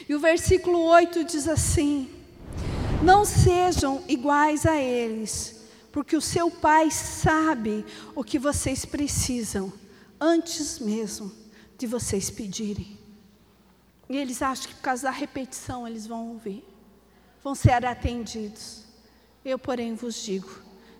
E 0.08 0.14
o 0.14 0.20
versículo 0.20 0.80
8 0.80 1.24
diz 1.24 1.48
assim: 1.48 2.08
Não 3.02 3.24
sejam 3.24 4.04
iguais 4.06 4.64
a 4.64 4.76
eles 4.76 5.58
porque 5.92 6.16
o 6.16 6.20
seu 6.20 6.50
pai 6.50 6.90
sabe 6.90 7.84
o 8.14 8.22
que 8.22 8.38
vocês 8.38 8.84
precisam 8.84 9.72
antes 10.20 10.78
mesmo 10.78 11.32
de 11.76 11.86
vocês 11.86 12.30
pedirem. 12.30 12.98
E 14.08 14.16
eles 14.16 14.42
acham 14.42 14.68
que 14.68 14.74
por 14.74 14.82
causa 14.82 15.04
da 15.04 15.10
repetição 15.10 15.86
eles 15.86 16.06
vão 16.06 16.28
ouvir, 16.28 16.64
vão 17.42 17.54
ser 17.54 17.84
atendidos. 17.84 18.84
Eu, 19.44 19.58
porém, 19.58 19.94
vos 19.94 20.22
digo 20.22 20.50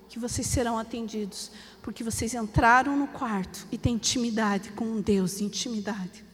que 0.09 0.19
vocês 0.19 0.47
serão 0.47 0.79
atendidos, 0.79 1.53
porque 1.83 2.03
vocês 2.03 2.35
entraram 2.35 2.97
no 2.97 3.07
quarto 3.07 3.67
e 3.71 3.79
têm 3.79 3.95
intimidade 3.95 4.71
com 4.73 4.85
um 4.85 5.01
Deus, 5.01 5.41
intimidade. 5.41 6.25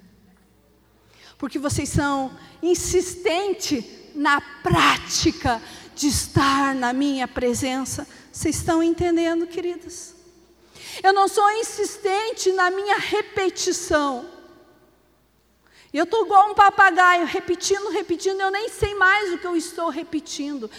Porque 1.37 1.59
vocês 1.59 1.91
são 1.91 2.31
insistentes 2.63 3.85
na 4.15 4.41
prática 4.63 5.61
de 5.97 6.09
estar 6.09 6.75
na 6.75 6.93
minha 6.93 7.27
presença, 7.27 8.07
vocês 8.31 8.57
estão 8.57 8.83
entendendo, 8.83 9.47
queridas? 9.47 10.15
Eu 11.03 11.13
não 11.15 11.27
sou 11.27 11.51
insistente 11.53 12.53
na 12.53 12.71
minha 12.71 12.99
repetição. 12.99 14.29
Eu 15.93 16.05
estou 16.05 16.27
igual 16.27 16.51
um 16.51 16.55
papagaio, 16.55 17.25
repetindo, 17.25 17.89
repetindo, 17.89 18.39
eu 18.43 18.51
nem 18.51 18.69
sei 18.69 18.95
mais 18.95 19.33
o 19.33 19.39
que 19.39 19.47
eu 19.47 19.57
estou 19.57 19.89
repetindo. 19.89 20.71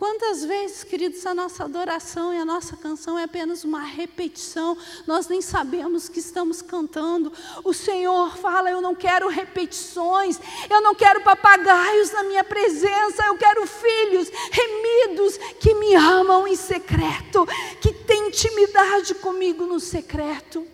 Quantas 0.00 0.42
vezes, 0.42 0.82
queridos, 0.82 1.26
a 1.26 1.34
nossa 1.34 1.62
adoração 1.64 2.32
e 2.32 2.38
a 2.38 2.44
nossa 2.46 2.74
canção 2.74 3.18
é 3.18 3.24
apenas 3.24 3.64
uma 3.64 3.82
repetição, 3.82 4.74
nós 5.06 5.28
nem 5.28 5.42
sabemos 5.42 6.08
que 6.08 6.20
estamos 6.20 6.62
cantando. 6.62 7.30
O 7.62 7.74
Senhor 7.74 8.34
fala: 8.38 8.70
Eu 8.70 8.80
não 8.80 8.94
quero 8.94 9.28
repetições, 9.28 10.40
eu 10.70 10.80
não 10.80 10.94
quero 10.94 11.20
papagaios 11.20 12.12
na 12.12 12.24
minha 12.24 12.42
presença, 12.42 13.26
eu 13.26 13.36
quero 13.36 13.66
filhos 13.66 14.30
remidos 14.50 15.36
que 15.60 15.74
me 15.74 15.94
amam 15.94 16.48
em 16.48 16.56
secreto, 16.56 17.46
que 17.82 17.92
têm 17.92 18.28
intimidade 18.28 19.14
comigo 19.16 19.66
no 19.66 19.78
secreto. 19.78 20.66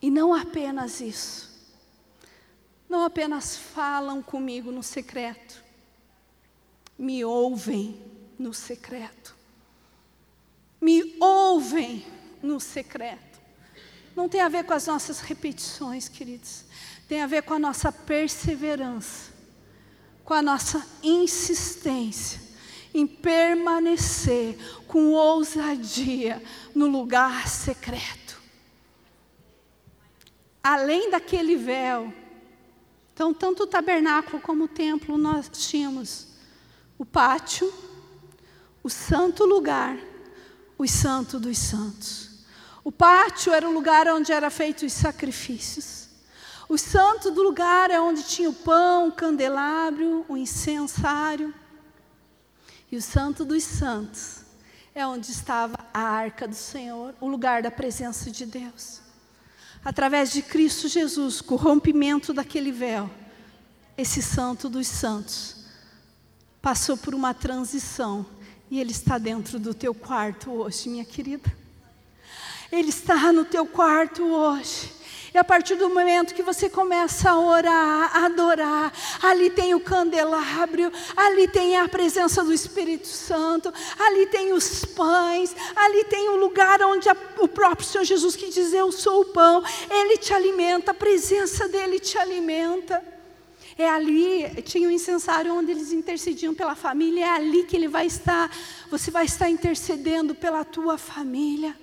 E 0.00 0.08
não 0.08 0.32
apenas 0.32 1.00
isso, 1.00 1.50
não 2.88 3.02
apenas 3.02 3.56
falam 3.56 4.22
comigo 4.22 4.70
no 4.70 4.84
secreto, 4.84 5.66
me 6.98 7.24
ouvem 7.24 8.02
no 8.38 8.52
secreto. 8.52 9.34
Me 10.80 11.16
ouvem 11.20 12.04
no 12.42 12.58
secreto. 12.58 13.38
Não 14.16 14.28
tem 14.28 14.40
a 14.40 14.48
ver 14.48 14.64
com 14.64 14.72
as 14.72 14.86
nossas 14.86 15.20
repetições, 15.20 16.08
queridos. 16.08 16.64
Tem 17.08 17.22
a 17.22 17.26
ver 17.26 17.42
com 17.42 17.54
a 17.54 17.58
nossa 17.58 17.92
perseverança, 17.92 19.32
com 20.24 20.34
a 20.34 20.42
nossa 20.42 20.84
insistência 21.02 22.48
em 22.92 23.06
permanecer 23.06 24.56
com 24.86 25.12
ousadia 25.12 26.42
no 26.74 26.86
lugar 26.86 27.46
secreto. 27.48 28.40
Além 30.62 31.10
daquele 31.10 31.56
véu, 31.56 32.12
então, 33.14 33.34
tanto 33.34 33.64
o 33.64 33.66
tabernáculo 33.66 34.40
como 34.40 34.64
o 34.64 34.68
templo 34.68 35.18
nós 35.18 35.48
tínhamos 35.48 36.27
o 36.98 37.06
pátio, 37.06 37.72
o 38.82 38.90
santo 38.90 39.44
lugar, 39.44 39.96
os 40.76 40.90
santos 40.90 41.40
dos 41.40 41.56
santos. 41.56 42.28
O 42.82 42.90
pátio 42.90 43.52
era 43.52 43.68
o 43.68 43.72
lugar 43.72 44.08
onde 44.08 44.32
eram 44.32 44.50
feitos 44.50 44.82
os 44.82 44.92
sacrifícios. 44.92 46.08
O 46.68 46.76
santo 46.76 47.30
do 47.30 47.42
lugar 47.42 47.90
é 47.90 48.00
onde 48.00 48.22
tinha 48.24 48.50
o 48.50 48.54
pão, 48.54 49.08
o 49.08 49.12
candelabro, 49.12 50.24
o 50.28 50.36
incensário. 50.36 51.54
E 52.90 52.96
o 52.96 53.02
santo 53.02 53.44
dos 53.44 53.62
santos 53.62 54.42
é 54.94 55.06
onde 55.06 55.30
estava 55.30 55.76
a 55.94 56.00
arca 56.00 56.48
do 56.48 56.54
Senhor, 56.54 57.14
o 57.20 57.28
lugar 57.28 57.62
da 57.62 57.70
presença 57.70 58.30
de 58.30 58.44
Deus. 58.44 59.00
Através 59.84 60.32
de 60.32 60.42
Cristo 60.42 60.88
Jesus, 60.88 61.40
com 61.40 61.54
o 61.54 61.58
rompimento 61.58 62.32
daquele 62.32 62.72
véu, 62.72 63.08
esse 63.96 64.20
santo 64.20 64.68
dos 64.68 64.86
santos 64.86 65.57
passou 66.60 66.96
por 66.96 67.14
uma 67.14 67.32
transição 67.32 68.26
e 68.70 68.80
Ele 68.80 68.90
está 68.90 69.18
dentro 69.18 69.58
do 69.58 69.72
teu 69.72 69.94
quarto 69.94 70.52
hoje, 70.52 70.88
minha 70.88 71.04
querida. 71.04 71.50
Ele 72.70 72.90
está 72.90 73.32
no 73.32 73.44
teu 73.44 73.66
quarto 73.66 74.22
hoje. 74.22 74.98
E 75.32 75.38
a 75.38 75.44
partir 75.44 75.74
do 75.74 75.90
momento 75.90 76.34
que 76.34 76.42
você 76.42 76.70
começa 76.70 77.30
a 77.30 77.38
orar, 77.38 78.16
a 78.16 78.26
adorar, 78.26 78.92
ali 79.22 79.50
tem 79.50 79.74
o 79.74 79.80
candelabro, 79.80 80.90
ali 81.16 81.46
tem 81.48 81.76
a 81.76 81.86
presença 81.86 82.42
do 82.42 82.52
Espírito 82.52 83.06
Santo, 83.06 83.72
ali 83.98 84.26
tem 84.26 84.52
os 84.52 84.84
pães, 84.86 85.54
ali 85.76 86.04
tem 86.04 86.30
o 86.30 86.36
lugar 86.36 86.82
onde 86.82 87.08
a, 87.08 87.16
o 87.38 87.48
próprio 87.48 87.86
Senhor 87.86 88.04
Jesus 88.04 88.36
que 88.36 88.48
diz: 88.48 88.72
Eu 88.72 88.90
sou 88.90 89.20
o 89.20 89.26
pão, 89.26 89.62
Ele 89.90 90.16
te 90.16 90.32
alimenta, 90.32 90.92
a 90.92 90.94
presença 90.94 91.68
dele 91.68 92.00
te 92.00 92.16
alimenta. 92.16 93.17
É 93.78 93.88
ali, 93.88 94.60
tinha 94.62 94.88
um 94.88 94.90
incensário 94.90 95.54
onde 95.54 95.70
eles 95.70 95.92
intercediam 95.92 96.52
pela 96.52 96.74
família, 96.74 97.24
é 97.24 97.30
ali 97.30 97.62
que 97.62 97.76
ele 97.76 97.86
vai 97.86 98.06
estar, 98.06 98.50
você 98.90 99.08
vai 99.08 99.24
estar 99.24 99.48
intercedendo 99.48 100.34
pela 100.34 100.64
tua 100.64 100.98
família. 100.98 101.78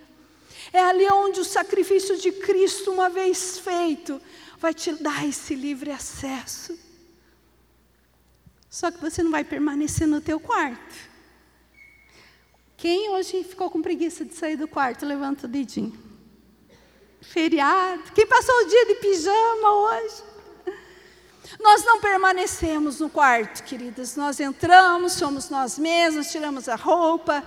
É 0.74 0.82
ali 0.82 1.08
onde 1.10 1.40
o 1.40 1.46
sacrifício 1.46 2.18
de 2.18 2.34
Cristo, 2.34 2.92
uma 2.92 3.10
vez 3.10 3.60
feito, 3.60 4.22
vai 4.58 4.74
te 4.74 4.92
dar 4.96 5.26
esse 5.26 5.56
livre 5.56 5.90
acesso. 5.90 6.78
Só 8.70 8.92
que 8.92 9.00
você 9.00 9.24
não 9.24 9.32
vai 9.32 9.46
permanecer 9.46 10.06
no 10.06 10.20
teu 10.20 10.38
quarto. 10.38 10.96
Quem 12.76 13.10
hoje 13.12 13.42
ficou 13.46 13.70
com 13.70 13.82
preguiça 13.82 14.26
de 14.26 14.34
sair 14.34 14.58
do 14.58 14.68
quarto, 14.68 15.06
levanta 15.06 15.48
o 15.48 15.50
dedinho. 15.50 15.98
feriado. 17.22 18.12
Quem 18.14 18.28
passou 18.28 18.54
o 18.54 18.68
dia 18.68 18.86
de 18.88 18.96
pijama 18.96 19.72
hoje? 19.72 20.35
Nós 21.62 21.84
não 21.84 22.00
permanecemos 22.00 23.00
no 23.00 23.10
quarto, 23.10 23.64
queridas. 23.64 24.16
Nós 24.16 24.40
entramos, 24.40 25.14
somos 25.14 25.50
nós 25.50 25.78
mesmos, 25.78 26.32
tiramos 26.32 26.68
a 26.68 26.76
roupa. 26.76 27.44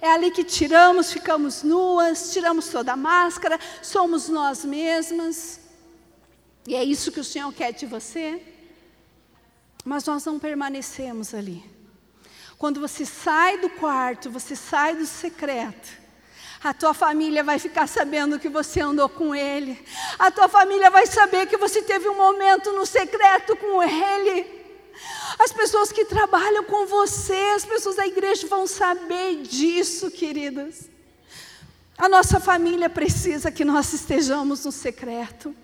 É 0.00 0.10
ali 0.10 0.30
que 0.30 0.44
tiramos, 0.44 1.12
ficamos 1.12 1.62
nuas, 1.62 2.32
tiramos 2.32 2.68
toda 2.68 2.92
a 2.92 2.96
máscara, 2.96 3.58
somos 3.82 4.28
nós 4.28 4.64
mesmas. 4.64 5.60
E 6.66 6.74
é 6.74 6.82
isso 6.82 7.12
que 7.12 7.20
o 7.20 7.24
Senhor 7.24 7.52
quer 7.52 7.72
de 7.72 7.86
você. 7.86 8.42
Mas 9.84 10.04
nós 10.04 10.24
não 10.24 10.38
permanecemos 10.38 11.34
ali. 11.34 11.64
Quando 12.58 12.80
você 12.80 13.06
sai 13.06 13.58
do 13.58 13.70
quarto, 13.70 14.30
você 14.30 14.54
sai 14.54 14.94
do 14.94 15.06
secreto, 15.06 15.88
a 16.62 16.74
tua 16.74 16.92
família 16.92 17.42
vai 17.42 17.58
ficar 17.58 17.86
sabendo 17.86 18.38
que 18.38 18.48
você 18.48 18.80
andou 18.80 19.08
com 19.08 19.34
Ele. 19.34 19.82
A 20.18 20.30
tua 20.30 20.46
família 20.46 20.90
vai 20.90 21.06
saber 21.06 21.46
que 21.46 21.56
você 21.56 21.80
teve 21.80 22.06
um 22.08 22.16
momento 22.16 22.70
no 22.72 22.84
secreto 22.84 23.56
com 23.56 23.82
Ele. 23.82 24.46
As 25.38 25.52
pessoas 25.52 25.90
que 25.90 26.04
trabalham 26.04 26.62
com 26.64 26.84
você, 26.84 27.52
as 27.56 27.64
pessoas 27.64 27.96
da 27.96 28.06
igreja 28.06 28.46
vão 28.46 28.66
saber 28.66 29.36
disso, 29.36 30.10
queridas. 30.10 30.90
A 31.96 32.08
nossa 32.10 32.38
família 32.38 32.90
precisa 32.90 33.50
que 33.50 33.64
nós 33.64 33.90
estejamos 33.94 34.62
no 34.66 34.72
secreto. 34.72 35.56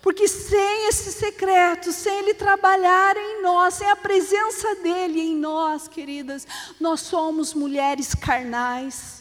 Porque 0.00 0.26
sem 0.26 0.88
esse 0.88 1.12
secreto, 1.12 1.92
sem 1.92 2.20
Ele 2.20 2.32
trabalhar 2.32 3.14
em 3.18 3.42
nós, 3.42 3.74
sem 3.74 3.90
a 3.90 3.96
presença 3.96 4.76
dEle 4.76 5.20
em 5.20 5.36
nós, 5.36 5.86
queridas, 5.86 6.46
nós 6.80 7.00
somos 7.00 7.52
mulheres 7.52 8.14
carnais. 8.14 9.19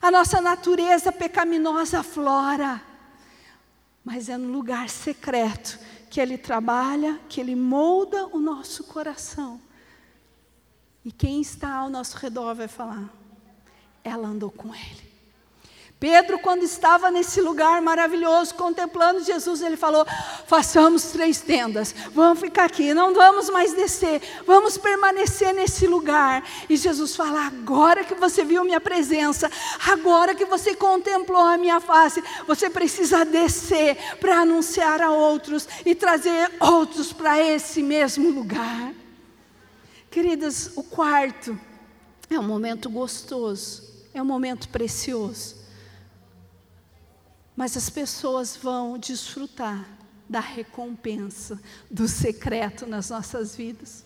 A 0.00 0.10
nossa 0.10 0.40
natureza 0.40 1.10
pecaminosa 1.12 2.02
flora. 2.02 2.82
Mas 4.04 4.28
é 4.28 4.36
no 4.36 4.52
lugar 4.52 4.88
secreto 4.88 5.78
que 6.08 6.20
Ele 6.20 6.38
trabalha, 6.38 7.20
que 7.28 7.40
Ele 7.40 7.56
molda 7.56 8.26
o 8.26 8.38
nosso 8.38 8.84
coração. 8.84 9.60
E 11.04 11.12
quem 11.12 11.40
está 11.40 11.74
ao 11.74 11.88
nosso 11.88 12.16
redor 12.16 12.54
vai 12.54 12.68
falar: 12.68 13.08
ela 14.02 14.28
andou 14.28 14.50
com 14.50 14.74
Ele. 14.74 15.05
Pedro, 15.98 16.38
quando 16.38 16.62
estava 16.62 17.10
nesse 17.10 17.40
lugar 17.40 17.80
maravilhoso, 17.80 18.54
contemplando 18.54 19.24
Jesus, 19.24 19.62
ele 19.62 19.78
falou: 19.78 20.04
façamos 20.46 21.04
três 21.04 21.40
tendas, 21.40 21.94
vamos 22.12 22.38
ficar 22.38 22.64
aqui, 22.64 22.92
não 22.92 23.14
vamos 23.14 23.48
mais 23.48 23.72
descer, 23.72 24.20
vamos 24.46 24.76
permanecer 24.76 25.54
nesse 25.54 25.86
lugar. 25.86 26.46
E 26.68 26.76
Jesus 26.76 27.16
fala: 27.16 27.46
agora 27.46 28.04
que 28.04 28.14
você 28.14 28.44
viu 28.44 28.62
minha 28.62 28.80
presença, 28.80 29.50
agora 29.88 30.34
que 30.34 30.44
você 30.44 30.74
contemplou 30.74 31.40
a 31.40 31.56
minha 31.56 31.80
face, 31.80 32.22
você 32.46 32.68
precisa 32.68 33.24
descer 33.24 33.96
para 34.20 34.40
anunciar 34.40 35.00
a 35.00 35.10
outros 35.10 35.66
e 35.84 35.94
trazer 35.94 36.52
outros 36.60 37.10
para 37.10 37.42
esse 37.42 37.82
mesmo 37.82 38.28
lugar. 38.28 38.92
Queridas, 40.10 40.72
o 40.76 40.82
quarto 40.82 41.58
é 42.28 42.38
um 42.38 42.42
momento 42.42 42.90
gostoso, 42.90 43.82
é 44.12 44.20
um 44.20 44.26
momento 44.26 44.68
precioso 44.68 45.55
mas 47.56 47.76
as 47.76 47.88
pessoas 47.88 48.54
vão 48.54 48.98
desfrutar 48.98 49.88
da 50.28 50.40
recompensa, 50.40 51.60
do 51.90 52.06
secreto 52.06 52.86
nas 52.86 53.10
nossas 53.10 53.56
vidas. 53.56 54.04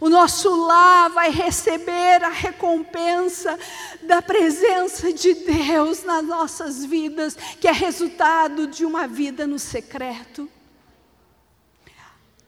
O 0.00 0.08
nosso 0.08 0.54
lar 0.66 1.10
vai 1.10 1.30
receber 1.30 2.22
a 2.22 2.28
recompensa 2.28 3.58
da 4.02 4.20
presença 4.20 5.12
de 5.12 5.32
Deus 5.34 6.02
nas 6.02 6.24
nossas 6.24 6.84
vidas, 6.84 7.34
que 7.60 7.68
é 7.68 7.72
resultado 7.72 8.66
de 8.66 8.84
uma 8.84 9.06
vida 9.06 9.46
no 9.46 9.58
secreto. 9.58 10.48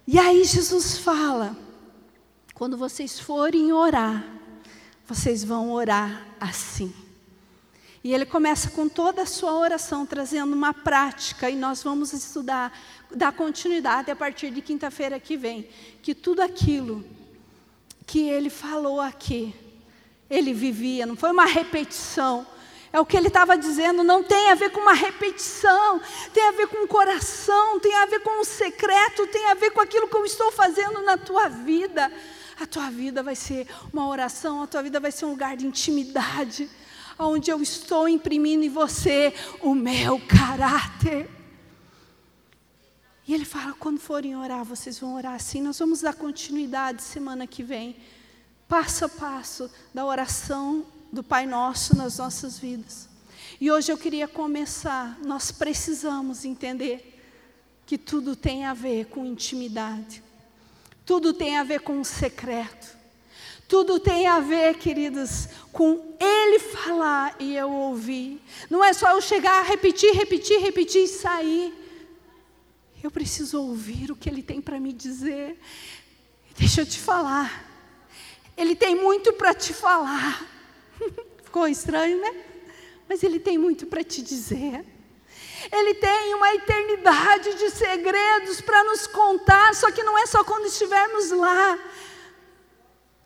E 0.06 0.18
aí 0.18 0.44
Jesus 0.44 0.98
fala: 0.98 1.56
quando 2.52 2.76
vocês 2.76 3.18
forem 3.18 3.72
orar, 3.72 4.24
vocês 5.06 5.42
vão 5.42 5.72
orar 5.72 6.26
assim. 6.38 6.92
E 8.04 8.12
ele 8.12 8.26
começa 8.26 8.68
com 8.68 8.86
toda 8.86 9.22
a 9.22 9.26
sua 9.26 9.54
oração, 9.54 10.04
trazendo 10.04 10.52
uma 10.52 10.74
prática, 10.74 11.48
e 11.48 11.56
nós 11.56 11.82
vamos 11.82 12.12
estudar, 12.12 12.70
dar 13.10 13.32
continuidade 13.32 14.10
a 14.10 14.14
partir 14.14 14.50
de 14.50 14.60
quinta-feira 14.60 15.18
que 15.18 15.38
vem. 15.38 15.66
Que 16.02 16.14
tudo 16.14 16.42
aquilo 16.42 17.02
que 18.06 18.28
ele 18.28 18.50
falou 18.50 19.00
aqui, 19.00 19.54
ele 20.28 20.52
vivia, 20.52 21.06
não 21.06 21.16
foi 21.16 21.30
uma 21.30 21.46
repetição. 21.46 22.46
É 22.92 23.00
o 23.00 23.06
que 23.06 23.16
ele 23.16 23.28
estava 23.28 23.56
dizendo, 23.56 24.04
não 24.04 24.22
tem 24.22 24.50
a 24.50 24.54
ver 24.54 24.68
com 24.68 24.80
uma 24.80 24.92
repetição, 24.92 25.98
tem 26.34 26.46
a 26.46 26.52
ver 26.52 26.66
com 26.66 26.84
o 26.84 26.86
coração, 26.86 27.80
tem 27.80 27.96
a 27.96 28.04
ver 28.04 28.20
com 28.20 28.38
o 28.38 28.44
secreto, 28.44 29.26
tem 29.28 29.46
a 29.46 29.54
ver 29.54 29.70
com 29.70 29.80
aquilo 29.80 30.08
que 30.08 30.16
eu 30.16 30.26
estou 30.26 30.52
fazendo 30.52 31.00
na 31.00 31.16
tua 31.16 31.48
vida. 31.48 32.12
A 32.60 32.66
tua 32.66 32.90
vida 32.90 33.22
vai 33.22 33.34
ser 33.34 33.66
uma 33.90 34.06
oração, 34.06 34.62
a 34.62 34.66
tua 34.66 34.82
vida 34.82 35.00
vai 35.00 35.10
ser 35.10 35.24
um 35.24 35.30
lugar 35.30 35.56
de 35.56 35.66
intimidade 35.66 36.68
onde 37.18 37.50
eu 37.50 37.62
estou 37.62 38.08
imprimindo 38.08 38.64
em 38.64 38.68
você 38.68 39.34
o 39.60 39.74
meu 39.74 40.20
caráter. 40.20 41.28
E 43.26 43.34
ele 43.34 43.44
fala: 43.44 43.72
quando 43.74 43.98
forem 43.98 44.36
orar, 44.36 44.64
vocês 44.64 44.98
vão 44.98 45.14
orar 45.14 45.34
assim. 45.34 45.62
Nós 45.62 45.78
vamos 45.78 46.00
dar 46.00 46.14
continuidade 46.14 47.02
semana 47.02 47.46
que 47.46 47.62
vem, 47.62 47.96
passo 48.68 49.04
a 49.04 49.08
passo, 49.08 49.70
da 49.92 50.04
oração 50.04 50.86
do 51.12 51.22
Pai 51.22 51.46
Nosso 51.46 51.96
nas 51.96 52.18
nossas 52.18 52.58
vidas. 52.58 53.08
E 53.60 53.70
hoje 53.70 53.90
eu 53.90 53.96
queria 53.96 54.26
começar. 54.26 55.18
Nós 55.24 55.50
precisamos 55.52 56.44
entender 56.44 57.12
que 57.86 57.96
tudo 57.96 58.34
tem 58.34 58.64
a 58.64 58.74
ver 58.74 59.06
com 59.06 59.24
intimidade, 59.24 60.22
tudo 61.04 61.32
tem 61.32 61.56
a 61.56 61.62
ver 61.62 61.80
com 61.80 62.00
o 62.00 62.04
secreto. 62.04 63.03
Tudo 63.66 63.98
tem 63.98 64.26
a 64.26 64.40
ver, 64.40 64.76
queridos, 64.76 65.48
com 65.72 66.16
Ele 66.20 66.58
falar 66.58 67.34
e 67.38 67.56
eu 67.56 67.70
ouvir. 67.70 68.40
Não 68.68 68.84
é 68.84 68.92
só 68.92 69.10
eu 69.10 69.20
chegar, 69.20 69.62
repetir, 69.64 70.12
repetir, 70.12 70.60
repetir 70.60 71.04
e 71.04 71.08
sair. 71.08 71.72
Eu 73.02 73.10
preciso 73.10 73.60
ouvir 73.60 74.10
o 74.10 74.16
que 74.16 74.28
Ele 74.28 74.42
tem 74.42 74.60
para 74.60 74.78
me 74.78 74.92
dizer. 74.92 75.58
Deixa 76.56 76.82
eu 76.82 76.86
te 76.86 76.98
falar. 76.98 77.64
Ele 78.56 78.76
tem 78.76 78.94
muito 78.94 79.32
para 79.32 79.52
te 79.54 79.72
falar. 79.72 80.46
Ficou 81.42 81.66
estranho, 81.66 82.20
né? 82.20 82.44
Mas 83.08 83.22
Ele 83.22 83.40
tem 83.40 83.58
muito 83.58 83.86
para 83.86 84.04
te 84.04 84.22
dizer. 84.22 84.84
Ele 85.72 85.94
tem 85.94 86.34
uma 86.34 86.54
eternidade 86.54 87.54
de 87.54 87.70
segredos 87.70 88.60
para 88.60 88.84
nos 88.84 89.06
contar, 89.06 89.74
só 89.74 89.90
que 89.90 90.02
não 90.02 90.18
é 90.18 90.26
só 90.26 90.44
quando 90.44 90.66
estivermos 90.66 91.30
lá. 91.30 91.78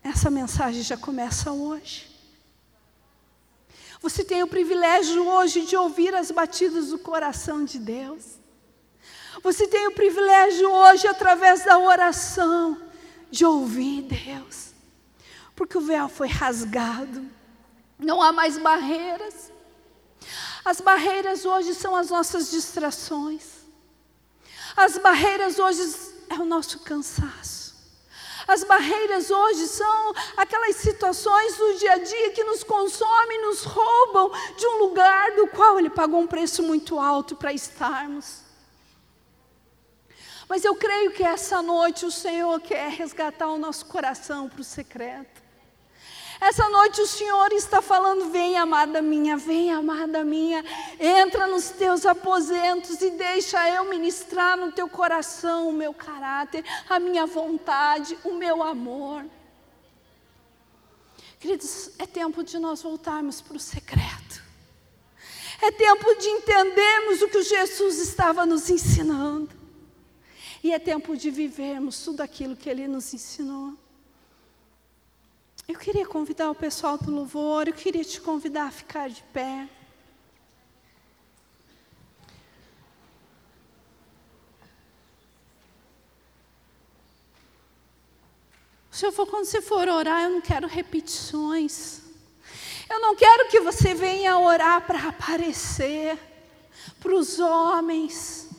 Essa 0.03 0.29
mensagem 0.29 0.81
já 0.81 0.97
começa 0.97 1.51
hoje. 1.51 2.07
Você 4.01 4.23
tem 4.23 4.41
o 4.41 4.47
privilégio 4.47 5.27
hoje 5.27 5.65
de 5.65 5.75
ouvir 5.75 6.15
as 6.15 6.31
batidas 6.31 6.87
do 6.87 6.99
coração 6.99 7.65
de 7.65 7.77
Deus. 7.77 8.39
Você 9.43 9.67
tem 9.67 9.87
o 9.87 9.91
privilégio 9.93 10.71
hoje, 10.71 11.07
através 11.07 11.63
da 11.65 11.77
oração, 11.77 12.81
de 13.29 13.45
ouvir 13.45 14.03
Deus. 14.03 14.69
Porque 15.55 15.77
o 15.77 15.81
véu 15.81 16.07
foi 16.07 16.29
rasgado, 16.29 17.25
não 17.97 18.21
há 18.21 18.31
mais 18.31 18.57
barreiras. 18.57 19.51
As 20.63 20.79
barreiras 20.79 21.45
hoje 21.45 21.73
são 21.75 21.95
as 21.95 22.09
nossas 22.09 22.49
distrações. 22.49 23.59
As 24.75 24.97
barreiras 24.97 25.59
hoje 25.59 25.81
é 26.29 26.35
o 26.35 26.45
nosso 26.45 26.79
cansaço. 26.79 27.68
As 28.49 28.63
barreiras 28.63 29.29
hoje 29.29 29.67
são 29.67 30.13
aquelas 30.35 30.75
situações 30.77 31.55
do 31.55 31.75
dia 31.75 31.93
a 31.93 31.97
dia 31.99 32.31
que 32.31 32.43
nos 32.43 32.63
consomem, 32.63 33.43
nos 33.43 33.63
roubam 33.63 34.31
de 34.57 34.65
um 34.65 34.79
lugar 34.79 35.35
do 35.35 35.47
qual 35.49 35.77
Ele 35.77 35.91
pagou 35.91 36.19
um 36.19 36.25
preço 36.25 36.63
muito 36.63 36.99
alto 36.99 37.35
para 37.35 37.53
estarmos. 37.53 38.41
Mas 40.47 40.65
eu 40.65 40.73
creio 40.73 41.11
que 41.11 41.21
essa 41.21 41.61
noite 41.61 42.07
o 42.07 42.11
Senhor 42.11 42.59
quer 42.59 42.89
resgatar 42.89 43.49
o 43.49 43.59
nosso 43.59 43.85
coração 43.85 44.49
para 44.49 44.61
o 44.61 44.63
secreto. 44.63 45.48
Essa 46.41 46.69
noite 46.69 47.01
o 47.01 47.07
Senhor 47.07 47.51
está 47.51 47.81
falando: 47.81 48.31
vem, 48.31 48.57
amada 48.57 49.01
minha, 49.01 49.35
vem, 49.35 49.71
amada 49.71 50.23
minha, 50.23 50.63
entra 50.97 51.47
nos 51.47 51.69
teus 51.69 52.05
aposentos 52.05 53.01
e 53.01 53.11
deixa 53.11 53.69
eu 53.69 53.85
ministrar 53.85 54.55
no 54.55 54.71
teu 54.71 54.87
coração 54.87 55.67
o 55.67 55.73
meu 55.73 55.93
caráter, 55.93 56.63
a 56.89 56.97
minha 56.97 57.25
vontade, 57.25 58.17
o 58.23 58.33
meu 58.33 58.63
amor. 58.63 59.25
Queridos, 61.39 61.91
é 61.97 62.05
tempo 62.05 62.43
de 62.43 62.57
nós 62.57 62.81
voltarmos 62.81 63.41
para 63.41 63.57
o 63.57 63.59
secreto. 63.59 64.43
É 65.61 65.71
tempo 65.71 66.15
de 66.15 66.27
entendermos 66.27 67.21
o 67.21 67.27
que 67.27 67.43
Jesus 67.43 67.99
estava 67.99 68.45
nos 68.45 68.69
ensinando. 68.69 69.49
E 70.63 70.73
é 70.73 70.79
tempo 70.79 71.15
de 71.15 71.29
vivermos 71.29 72.01
tudo 72.03 72.21
aquilo 72.21 72.55
que 72.55 72.69
Ele 72.69 72.87
nos 72.87 73.13
ensinou. 73.13 73.73
Eu 75.69 75.77
queria 75.77 76.03
convidar 76.03 76.49
o 76.49 76.55
pessoal 76.55 76.97
do 76.97 77.11
louvor, 77.11 77.67
eu 77.67 77.73
queria 77.75 78.03
te 78.03 78.19
convidar 78.19 78.65
a 78.65 78.71
ficar 78.71 79.07
de 79.07 79.21
pé. 79.31 79.69
Se 88.89 89.05
eu 89.05 89.11
for 89.11 89.27
quando 89.27 89.45
você 89.45 89.61
for 89.61 89.87
orar, 89.87 90.23
eu 90.23 90.31
não 90.31 90.41
quero 90.41 90.67
repetições. 90.67 92.01
Eu 92.89 92.99
não 92.99 93.15
quero 93.15 93.47
que 93.49 93.59
você 93.59 93.93
venha 93.93 94.39
orar 94.39 94.87
para 94.87 95.09
aparecer 95.09 96.17
para 96.99 97.13
os 97.13 97.39
homens. 97.39 98.49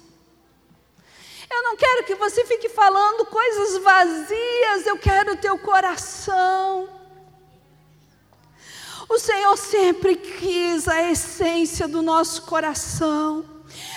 Eu 1.50 1.62
não 1.64 1.76
quero 1.76 2.04
que 2.04 2.14
você 2.14 2.44
fique 2.44 2.68
falando 2.68 3.26
coisas 3.26 3.82
vazias, 3.82 4.86
eu 4.86 4.96
quero 4.96 5.32
o 5.32 5.36
teu 5.36 5.58
coração. 5.58 6.99
O 9.10 9.18
Senhor 9.18 9.56
sempre 9.56 10.14
quis 10.14 10.86
a 10.86 11.10
essência 11.10 11.88
do 11.88 12.00
nosso 12.00 12.42
coração. 12.42 13.44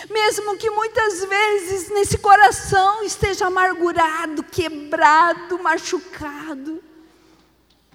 Mesmo 0.09 0.57
que 0.57 0.72
muitas 0.72 1.24
vezes 1.24 1.88
nesse 1.91 2.18
coração 2.18 3.03
esteja 3.03 3.45
amargurado, 3.45 4.43
quebrado, 4.43 5.61
machucado, 5.61 6.84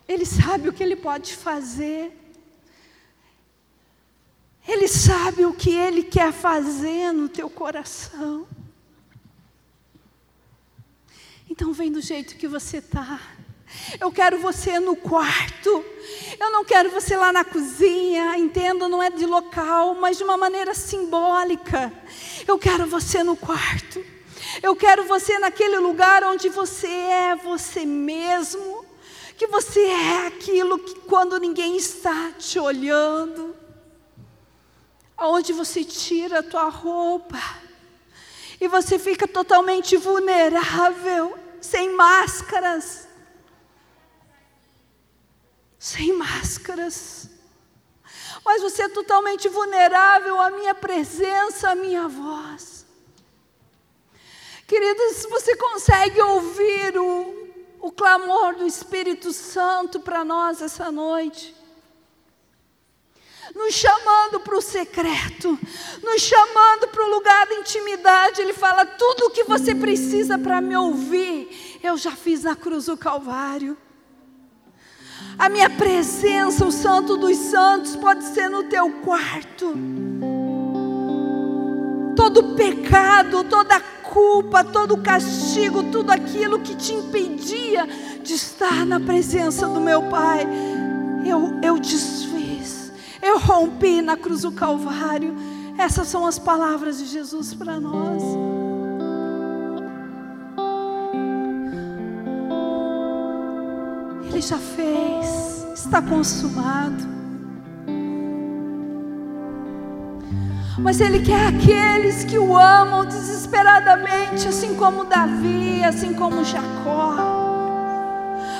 Ele 0.06 0.24
sabe 0.24 0.68
o 0.68 0.72
que 0.72 0.80
Ele 0.80 0.94
pode 0.94 1.34
fazer. 1.34 2.16
Ele 4.64 4.86
sabe 4.86 5.44
o 5.44 5.52
que 5.52 5.70
Ele 5.70 6.04
quer 6.04 6.32
fazer 6.32 7.10
no 7.10 7.28
teu 7.28 7.50
coração. 7.50 8.46
Então 11.50 11.72
vem 11.72 11.90
do 11.90 12.00
jeito 12.00 12.36
que 12.36 12.46
você 12.46 12.76
está. 12.76 13.37
Eu 14.00 14.10
quero 14.10 14.38
você 14.38 14.78
no 14.78 14.96
quarto. 14.96 15.84
Eu 16.38 16.50
não 16.50 16.64
quero 16.64 16.90
você 16.90 17.16
lá 17.16 17.32
na 17.32 17.44
cozinha. 17.44 18.36
Entendo, 18.36 18.88
não 18.88 19.02
é 19.02 19.10
de 19.10 19.26
local, 19.26 19.94
mas 19.94 20.16
de 20.16 20.24
uma 20.24 20.36
maneira 20.36 20.74
simbólica. 20.74 21.92
Eu 22.46 22.58
quero 22.58 22.86
você 22.86 23.22
no 23.22 23.36
quarto. 23.36 24.04
Eu 24.62 24.74
quero 24.76 25.04
você 25.04 25.38
naquele 25.38 25.78
lugar 25.78 26.24
onde 26.24 26.48
você 26.48 26.88
é 26.88 27.36
você 27.36 27.84
mesmo. 27.84 28.84
Que 29.36 29.46
você 29.46 29.80
é 29.80 30.26
aquilo 30.26 30.78
que 30.78 30.94
quando 31.00 31.38
ninguém 31.38 31.76
está 31.76 32.32
te 32.38 32.58
olhando 32.58 33.56
onde 35.20 35.52
você 35.52 35.82
tira 35.82 36.38
a 36.38 36.42
tua 36.42 36.68
roupa 36.68 37.38
e 38.60 38.68
você 38.68 38.98
fica 38.98 39.26
totalmente 39.26 39.96
vulnerável, 39.96 41.36
sem 41.60 41.94
máscaras. 41.94 43.07
Sem 45.88 46.12
máscaras. 46.12 47.30
Mas 48.44 48.60
você 48.60 48.82
é 48.82 48.88
totalmente 48.90 49.48
vulnerável 49.48 50.38
à 50.38 50.50
minha 50.50 50.74
presença, 50.74 51.70
à 51.70 51.74
minha 51.74 52.06
voz. 52.06 52.84
Queridos, 54.66 55.24
você 55.30 55.56
consegue 55.56 56.20
ouvir 56.20 56.98
o, 56.98 57.48
o 57.80 57.90
clamor 57.90 58.56
do 58.56 58.66
Espírito 58.66 59.32
Santo 59.32 59.98
para 59.98 60.22
nós 60.22 60.60
essa 60.60 60.92
noite? 60.92 61.56
nos 63.54 63.74
chamando 63.74 64.40
para 64.40 64.58
o 64.58 64.60
secreto, 64.60 65.58
nos 66.02 66.20
chamando 66.20 66.86
para 66.88 67.02
o 67.02 67.08
lugar 67.08 67.46
da 67.46 67.54
intimidade. 67.54 68.42
Ele 68.42 68.52
fala: 68.52 68.84
tudo 68.84 69.24
o 69.24 69.30
que 69.30 69.44
você 69.44 69.74
precisa 69.74 70.38
para 70.38 70.60
me 70.60 70.76
ouvir, 70.76 71.80
eu 71.82 71.96
já 71.96 72.10
fiz 72.12 72.42
na 72.42 72.54
cruz 72.54 72.84
do 72.84 72.96
Calvário. 72.96 73.74
A 75.38 75.48
minha 75.48 75.70
presença, 75.70 76.64
o 76.64 76.72
Santo 76.72 77.16
dos 77.16 77.36
Santos, 77.36 77.96
pode 77.96 78.24
ser 78.24 78.48
no 78.48 78.64
teu 78.64 78.90
quarto. 79.02 79.74
Todo 82.16 82.54
pecado, 82.54 83.44
toda 83.44 83.80
culpa, 84.02 84.64
todo 84.64 84.96
castigo, 84.98 85.84
tudo 85.84 86.10
aquilo 86.10 86.58
que 86.60 86.74
te 86.74 86.92
impedia 86.92 87.86
de 88.22 88.34
estar 88.34 88.84
na 88.84 88.98
presença 88.98 89.68
do 89.68 89.80
meu 89.80 90.02
Pai, 90.02 90.46
eu, 91.24 91.60
eu 91.62 91.78
desfiz 91.78 92.28
eu 93.22 93.38
rompi 93.38 94.00
na 94.00 94.16
cruz 94.16 94.42
do 94.42 94.52
Calvário. 94.52 95.34
Essas 95.76 96.08
são 96.08 96.26
as 96.26 96.38
palavras 96.38 96.98
de 96.98 97.06
Jesus 97.06 97.54
para 97.54 97.78
nós. 97.78 98.22
Ele 104.38 104.46
já 104.46 104.58
fez, 104.58 105.66
está 105.74 106.00
consumado. 106.00 107.04
Mas 110.78 111.00
Ele 111.00 111.18
quer 111.18 111.48
aqueles 111.48 112.22
que 112.22 112.38
o 112.38 112.56
amam 112.56 113.04
desesperadamente, 113.04 114.46
assim 114.46 114.76
como 114.76 115.06
Davi, 115.06 115.82
assim 115.82 116.14
como 116.14 116.44
Jacó. 116.44 117.16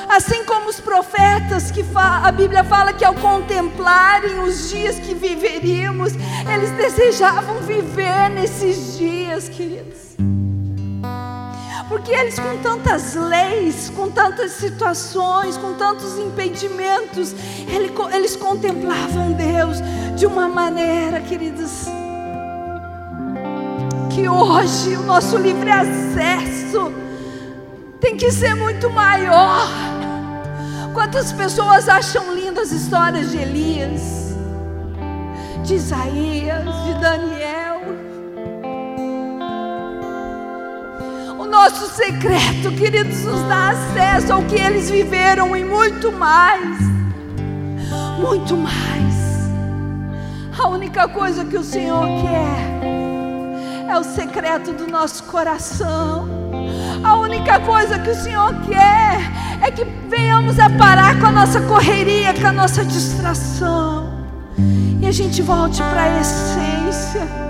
Assim 0.09 0.45
como 0.45 0.69
os 0.69 0.81
profetas 0.81 1.71
que 1.71 1.85
a 1.95 2.33
Bíblia 2.33 2.65
fala 2.65 2.93
que 2.93 3.05
ao 3.05 3.15
contemplarem 3.15 4.41
os 4.41 4.71
dias 4.71 4.99
que 4.99 5.15
viveríamos, 5.15 6.15
eles 6.53 6.73
desejavam 6.73 7.61
viver 7.61 8.31
nesses 8.31 8.99
dias, 8.99 9.49
queridos. 9.49 10.17
Porque 11.89 12.13
eles 12.13 12.39
com 12.39 12.59
tantas 12.59 13.15
leis, 13.15 13.91
com 13.91 14.11
tantas 14.11 14.53
situações, 14.53 15.57
com 15.57 15.73
tantos 15.73 16.19
impedimentos, 16.19 17.35
eles 18.13 18.37
contemplavam 18.37 19.33
Deus 19.33 19.79
de 20.15 20.27
uma 20.27 20.47
maneira, 20.49 21.21
queridos, 21.21 21.87
que 24.11 24.29
hoje 24.29 24.97
o 24.97 25.03
nosso 25.03 25.39
livre 25.39 25.71
acesso 25.71 26.93
tem 28.01 28.17
que 28.17 28.31
ser 28.31 28.55
muito 28.55 28.91
maior. 28.91 29.69
Quantas 30.93 31.33
pessoas 31.33 31.89
acham 31.89 32.35
lindas 32.35 32.73
as 32.73 32.83
histórias 32.83 33.31
de 33.31 33.39
Elias, 33.39 34.37
de 35.65 35.75
Isaías, 35.75 36.65
de 36.85 36.95
Daniel? 37.01 37.68
Nosso 41.69 41.95
secreto, 41.95 42.73
queridos, 42.79 43.25
nos 43.25 43.43
dá 43.43 43.71
acesso 43.71 44.33
ao 44.33 44.43
que 44.45 44.55
eles 44.55 44.91
viveram 44.91 45.55
e 45.55 45.63
muito 45.63 46.11
mais. 46.11 46.79
Muito 48.19 48.57
mais. 48.57 49.51
A 50.59 50.67
única 50.69 51.07
coisa 51.09 51.45
que 51.45 51.59
o 51.59 51.63
Senhor 51.63 52.07
quer 52.23 53.87
é 53.87 53.99
o 53.99 54.03
secreto 54.03 54.73
do 54.73 54.87
nosso 54.87 55.25
coração. 55.25 56.27
A 57.05 57.17
única 57.17 57.61
coisa 57.61 57.99
que 57.99 58.11
o 58.11 58.15
Senhor 58.15 58.55
quer 58.63 59.21
é 59.61 59.71
que 59.71 59.85
venhamos 60.09 60.59
a 60.59 60.71
parar 60.71 61.21
com 61.21 61.27
a 61.27 61.33
nossa 61.33 61.61
correria, 61.61 62.33
com 62.33 62.47
a 62.47 62.53
nossa 62.53 62.83
distração. 62.83 64.09
E 65.03 65.07
a 65.07 65.13
gente 65.13 65.43
volte 65.43 65.83
para 65.83 66.05
a 66.05 66.21
essência. 66.21 67.48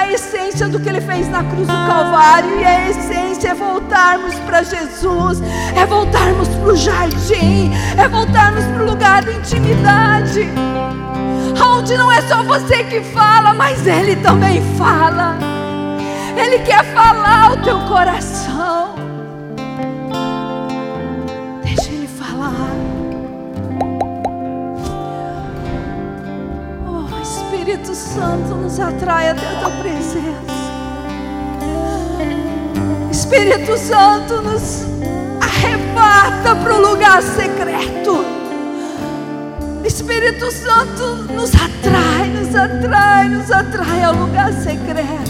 A 0.00 0.10
essência 0.10 0.66
do 0.66 0.80
que 0.80 0.88
Ele 0.88 1.00
fez 1.02 1.28
na 1.28 1.44
cruz 1.44 1.68
do 1.68 1.86
Calvário. 1.86 2.58
E 2.58 2.64
a 2.64 2.88
essência 2.88 3.50
é 3.50 3.54
voltarmos 3.54 4.34
para 4.46 4.62
Jesus. 4.62 5.42
É 5.76 5.84
voltarmos 5.84 6.48
para 6.48 6.72
o 6.72 6.74
jardim. 6.74 7.70
É 7.98 8.08
voltarmos 8.08 8.64
para 8.64 8.82
o 8.82 8.86
lugar 8.86 9.22
da 9.22 9.30
intimidade. 9.30 10.48
Onde 11.62 11.98
não 11.98 12.10
é 12.10 12.22
só 12.22 12.42
você 12.42 12.82
que 12.84 13.02
fala, 13.02 13.52
mas 13.52 13.86
Ele 13.86 14.16
também 14.16 14.62
fala. 14.78 15.36
Ele 16.34 16.60
quer 16.60 16.82
falar 16.94 17.52
o 17.52 17.56
teu 17.58 17.78
coração. 17.80 18.49
Espírito 27.90 27.94
Santo, 27.94 28.54
nos 28.54 28.78
atrai 28.78 29.30
até 29.30 29.46
a 29.48 29.60
tua 29.60 29.70
presença. 29.70 30.20
Espírito 33.10 33.76
Santo, 33.76 34.42
nos 34.42 34.84
arrebata 35.40 36.54
para 36.54 36.74
o 36.74 36.80
lugar 36.80 37.20
secreto. 37.20 38.24
Espírito 39.84 40.52
Santo 40.52 41.32
nos 41.32 41.50
atrai, 41.52 42.28
nos 42.28 42.54
atrai, 42.54 43.28
nos 43.28 43.50
atrai 43.50 44.04
ao 44.04 44.14
lugar 44.14 44.52
secreto. 44.52 45.29